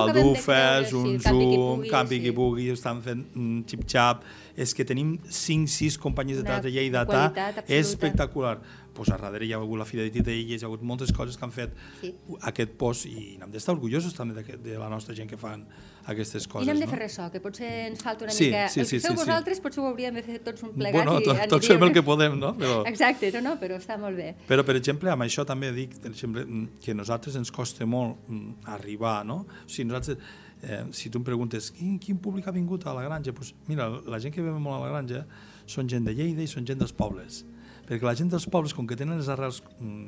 un 0.94 1.20
sí, 1.20 1.90
campi 1.90 2.20
qui 2.24 2.32
pugui, 2.36 2.70
Sí. 2.76 2.82
pugui, 2.82 2.96
estan 2.96 3.02
fent 3.02 3.66
xip-xap. 3.70 4.24
És 4.56 4.74
que 4.74 4.86
tenim 4.86 5.18
5-6 5.30 5.98
companyies 5.98 6.38
de 6.38 6.44
teatre 6.44 6.70
lleidatà 6.72 7.26
absoluta. 7.32 7.64
espectacular. 7.68 8.60
Pues 8.94 9.10
a 9.10 9.18
darrere 9.18 9.48
hi 9.48 9.54
ha 9.54 9.58
hagut 9.58 9.80
la 9.80 9.86
Fira 9.90 10.04
de 10.04 10.12
Titelles, 10.12 10.62
hi 10.62 10.66
ha 10.66 10.68
hagut 10.68 10.84
moltes 10.86 11.12
coses 11.12 11.36
que 11.36 11.44
han 11.46 11.52
fet 11.52 11.72
Sí. 12.02 12.14
aquest 12.42 12.76
post 12.78 13.08
i 13.08 13.38
n'hem 13.40 13.50
d'estar 13.50 13.74
orgullosos 13.74 14.14
també 14.14 14.36
d'aquest- 14.36 14.62
de 14.62 14.78
la 14.78 14.88
nostra 14.88 15.16
gent 15.16 15.28
que 15.28 15.36
fan 15.36 15.66
aquestes 16.06 16.48
coses. 16.48 16.68
I 16.68 16.70
no 16.70 16.74
hem 16.74 16.80
de 16.82 16.88
fer 16.88 17.00
ressò, 17.00 17.32
que 17.32 17.40
potser 17.42 17.88
ens 17.90 18.04
falta 18.04 18.26
una 18.26 18.32
Sí, 18.34 18.46
mica... 18.52 18.68
sí, 18.70 18.82
el 18.82 18.86
sí, 18.86 18.98
que 18.98 19.02
feu 19.02 19.12
sí, 19.12 19.18
sí. 19.18 19.26
vosaltres 19.26 19.60
potser 19.60 19.82
ho 19.84 19.88
hauríem 19.88 20.14
de 20.14 20.22
fer 20.22 20.38
tots 20.44 20.62
un 20.62 20.74
plegats 20.74 20.94
Bueno, 20.94 21.20
i 21.20 21.24
tot, 21.24 21.38
tots 21.50 21.66
aniríem- 21.66 21.80
fem 21.80 21.88
el 21.88 21.94
que 21.94 22.04
podem, 22.04 22.38
no? 22.40 22.56
Però... 22.56 22.84
Exacte, 22.86 23.32
no, 23.32 23.42
no, 23.42 23.60
però 23.60 23.78
està 23.82 23.98
molt 23.98 24.16
bé. 24.16 24.36
Però, 24.48 24.64
per 24.64 24.76
exemple, 24.76 25.10
amb 25.10 25.24
això 25.24 25.44
també 25.44 25.72
dic 25.74 25.98
per 26.00 26.12
exemple, 26.12 26.46
mm, 26.46 26.68
que 26.80 26.92
a 26.92 26.94
nosaltres 26.94 27.36
ens 27.36 27.50
costa 27.52 27.88
molt 27.88 28.18
mm, 28.30 28.54
arribar, 28.66 29.26
no? 29.26 29.48
O 29.66 29.68
sigui, 29.68 29.86
nosaltres, 29.90 30.18
eh, 30.64 30.84
si 30.96 31.10
tu 31.12 31.20
em 31.20 31.26
preguntes 31.28 31.70
quin, 31.76 31.98
quin 32.00 32.18
públic 32.18 32.48
ha 32.48 32.54
vingut 32.56 32.86
a 32.88 32.94
la 32.96 33.04
granja, 33.06 33.32
doncs, 33.36 33.54
mira, 33.68 33.90
la 34.08 34.20
gent 34.24 34.34
que 34.34 34.42
ve 34.42 34.52
molt 34.58 34.80
a 34.80 34.86
la 34.86 34.92
granja 34.94 35.26
són 35.70 35.90
gent 35.92 36.06
de 36.08 36.14
Lleida 36.16 36.44
i 36.44 36.48
són 36.50 36.66
gent 36.68 36.80
dels 36.82 36.94
pobles. 36.96 37.44
Perquè 37.84 38.06
la 38.08 38.14
gent 38.16 38.30
dels 38.32 38.46
pobles, 38.48 38.72
com 38.74 38.88
que 38.88 38.96
tenen 38.96 39.20
les 39.20 39.28
arrels 39.28 39.58
mm, 39.80 40.06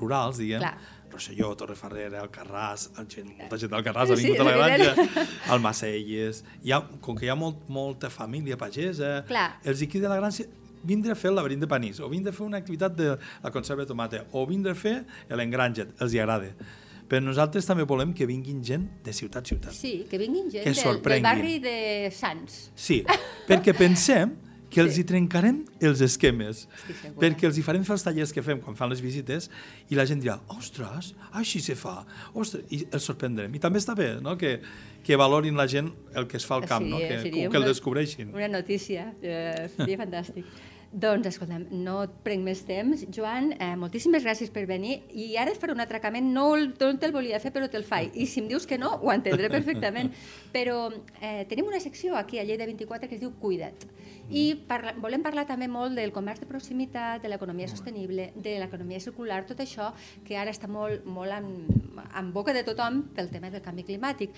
rurals, 0.00 0.38
diguem, 0.40 0.62
Clar. 0.64 0.78
Rosselló, 1.12 1.50
Torreferrera, 1.60 2.22
Alcarràs, 2.24 2.86
el 3.00 3.06
gent, 3.12 3.34
molta 3.38 3.58
gent 3.60 3.70
d'Alcarràs 3.72 4.12
ha 4.12 4.16
Sí, 4.16 4.24
vingut 4.24 4.40
a 4.40 4.46
la 4.48 4.54
granja, 4.56 4.88
evident. 4.94 5.28
al 5.52 5.60
Macelles, 5.64 6.40
hi 6.64 6.72
ha, 6.72 6.80
com 7.04 7.16
que 7.16 7.28
hi 7.28 7.32
ha 7.32 7.36
molt, 7.36 7.66
molta 7.68 8.08
família 8.12 8.56
pagesa, 8.60 9.22
Clar. 9.28 9.50
els 9.64 9.84
aquí 9.84 10.00
de 10.00 10.08
la 10.08 10.16
granja 10.20 10.48
vindre 10.88 11.12
a 11.12 11.16
fer 11.18 11.28
el 11.32 11.36
laberint 11.36 11.60
de 11.60 11.68
panís, 11.68 12.00
o 12.00 12.08
vindre 12.08 12.32
a 12.32 12.36
fer 12.36 12.46
una 12.46 12.60
activitat 12.62 12.94
de 12.96 13.08
la 13.42 13.50
conserva 13.52 13.82
de 13.84 13.88
tomata, 13.92 14.24
o 14.32 14.46
vindre 14.48 14.72
a 14.72 14.78
fer 14.78 15.02
l'engranget, 15.28 15.96
els 16.00 16.14
hi 16.14 16.20
agrada. 16.24 16.52
Però 17.08 17.22
nosaltres 17.24 17.64
també 17.64 17.84
volem 17.88 18.12
que 18.12 18.26
vinguin 18.28 18.58
gent 18.64 18.84
de 19.04 19.12
ciutat 19.16 19.46
a 19.46 19.48
ciutat. 19.48 19.72
Sí, 19.72 20.04
que 20.10 20.18
vinguin 20.20 20.50
gent 20.52 20.64
Que 20.66 20.74
del, 20.76 21.00
del 21.02 21.22
barri 21.24 21.58
de 21.64 22.10
Sants. 22.12 22.68
Sí, 22.76 23.02
perquè 23.48 23.72
pensem 23.76 24.34
que 24.68 24.82
els 24.82 24.92
Sí. 24.92 25.00
hi 25.00 25.04
trencarem 25.08 25.62
els 25.80 26.02
esquemes. 26.04 26.66
Perquè 27.16 27.46
els 27.48 27.56
hi 27.56 27.62
farem 27.64 27.86
fer 27.88 27.94
els 27.96 28.02
tallers 28.04 28.34
que 28.36 28.42
fem 28.44 28.60
quan 28.60 28.76
fan 28.76 28.90
les 28.92 29.00
visites 29.00 29.48
i 29.88 29.96
la 29.96 30.04
gent 30.04 30.20
dirà, 30.20 30.34
ostres, 30.52 31.14
així 31.32 31.62
se 31.64 31.74
fa, 31.74 32.02
ostres, 32.34 32.66
i 32.68 32.82
els 32.92 33.02
sorprendrem. 33.08 33.54
I 33.56 33.58
també 33.64 33.80
està 33.80 33.94
bé 33.96 34.20
no? 34.20 34.36
que, 34.36 34.58
que 35.02 35.16
valorin 35.16 35.56
la 35.56 35.64
gent 35.66 35.88
el 36.14 36.26
que 36.28 36.36
es 36.36 36.44
fa 36.44 36.56
al 36.60 36.66
camp, 36.68 36.84
Sí, 36.84 36.90
no? 36.92 36.98
que, 36.98 37.20
seria 37.22 37.48
que 37.48 37.56
el 37.56 37.64
descobreixin. 37.64 38.34
Una 38.34 38.48
notícia, 38.48 39.14
eh, 39.22 39.70
seria 39.74 39.96
fantàstic. 40.04 40.44
Doncs, 40.90 41.26
escolta'm, 41.28 41.66
no 41.84 41.98
et 42.06 42.12
prenc 42.24 42.40
més 42.46 42.62
temps. 42.64 43.02
Joan, 43.12 43.50
eh, 43.60 43.74
moltíssimes 43.76 44.24
gràcies 44.24 44.48
per 44.50 44.62
venir. 44.64 45.02
I 45.12 45.36
ara 45.36 45.52
et 45.52 45.58
faré 45.60 45.74
un 45.74 45.80
atracament, 45.84 46.24
no, 46.32 46.54
el- 46.56 46.70
no 46.80 46.98
te'l 46.98 47.12
volia 47.12 47.38
fer, 47.38 47.52
però 47.52 47.68
te'l 47.68 47.84
faig. 47.84 48.16
I 48.16 48.24
si 48.26 48.40
em 48.40 48.48
dius 48.48 48.66
que 48.66 48.78
no, 48.78 48.94
ho 48.96 49.12
entendré 49.12 49.50
perfectament. 49.50 50.12
Però 50.52 50.90
eh, 51.20 51.44
tenim 51.46 51.66
una 51.68 51.78
secció 51.78 52.16
aquí 52.16 52.38
a 52.38 52.44
Lleida 52.44 52.64
24 52.64 53.06
que 53.06 53.16
es 53.16 53.20
diu 53.20 53.34
Cuida't. 53.38 53.84
I 54.30 54.54
parla, 54.66 54.94
volem 54.96 55.22
parlar 55.22 55.44
també 55.46 55.68
molt 55.68 55.94
del 55.96 56.10
comerç 56.12 56.40
de 56.40 56.46
proximitat, 56.46 57.20
de 57.22 57.28
l'economia 57.28 57.68
sostenible, 57.68 58.32
de 58.34 58.58
l'economia 58.58 59.00
circular, 59.00 59.44
tot 59.46 59.60
això 59.60 59.92
que 60.24 60.36
ara 60.36 60.50
està 60.50 60.68
molt, 60.68 61.04
molt 61.04 61.32
en, 61.32 61.66
en 62.16 62.32
boca 62.32 62.52
de 62.52 62.64
tothom 62.64 63.02
pel 63.14 63.28
tema 63.28 63.50
del 63.50 63.60
canvi 63.64 63.84
climàtic. 63.84 64.30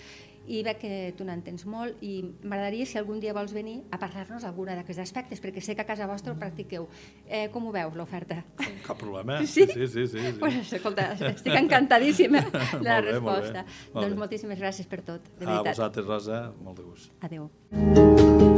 I 0.51 0.65
veig 0.67 0.81
que 0.83 0.91
tu 1.15 1.23
n'entens 1.23 1.63
molt 1.71 2.01
i 2.03 2.25
m'agradaria, 2.43 2.83
si 2.89 2.99
algun 2.99 3.21
dia 3.23 3.31
vols 3.37 3.53
venir, 3.55 3.85
a 3.95 3.99
parlar-nos 4.03 4.43
alguna 4.49 4.75
d'aquests 4.75 5.05
aspectes, 5.05 5.39
perquè 5.43 5.63
sé 5.63 5.77
que 5.79 5.85
a 5.85 5.87
casa 5.87 6.09
vostra 6.11 6.33
ho 6.35 6.39
practiqueu. 6.41 6.89
Eh, 7.29 7.47
com 7.55 7.69
ho 7.69 7.73
veus, 7.75 7.95
l'oferta? 7.95 8.41
Cap 8.83 8.99
problema. 8.99 9.39
Sí? 9.47 9.67
sí, 9.69 9.87
sí. 9.87 9.87
sí, 9.87 10.07
sí. 10.11 10.33
Pues, 10.41 10.59
escolta, 10.73 11.13
estic 11.31 11.55
encantadíssima 11.55 12.43
de 12.51 12.83
la 12.83 12.99
bé, 13.01 13.07
molt 13.07 13.07
bé, 13.07 13.13
resposta. 13.13 13.65
molt 13.95 14.03
doncs 14.03 14.15
bé. 14.17 14.21
moltíssimes 14.25 14.59
gràcies 14.59 14.91
per 14.91 15.03
tot, 15.07 15.23
de 15.39 15.47
A 15.47 15.49
veritat. 15.53 15.77
vosaltres, 15.77 16.07
Rosa, 16.11 16.43
molt 16.65 16.83
de 16.83 16.89
gust. 16.91 17.13
Adéu. 17.23 17.47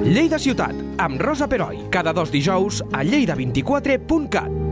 Lleida 0.09 0.39
Ciutat, 0.41 0.75
amb 0.99 1.21
Rosa 1.21 1.47
Peroi, 1.49 1.91
cada 1.93 2.13
dos 2.17 2.33
dijous 2.33 2.81
a 2.93 3.05
lleida24.cat. 3.05 4.72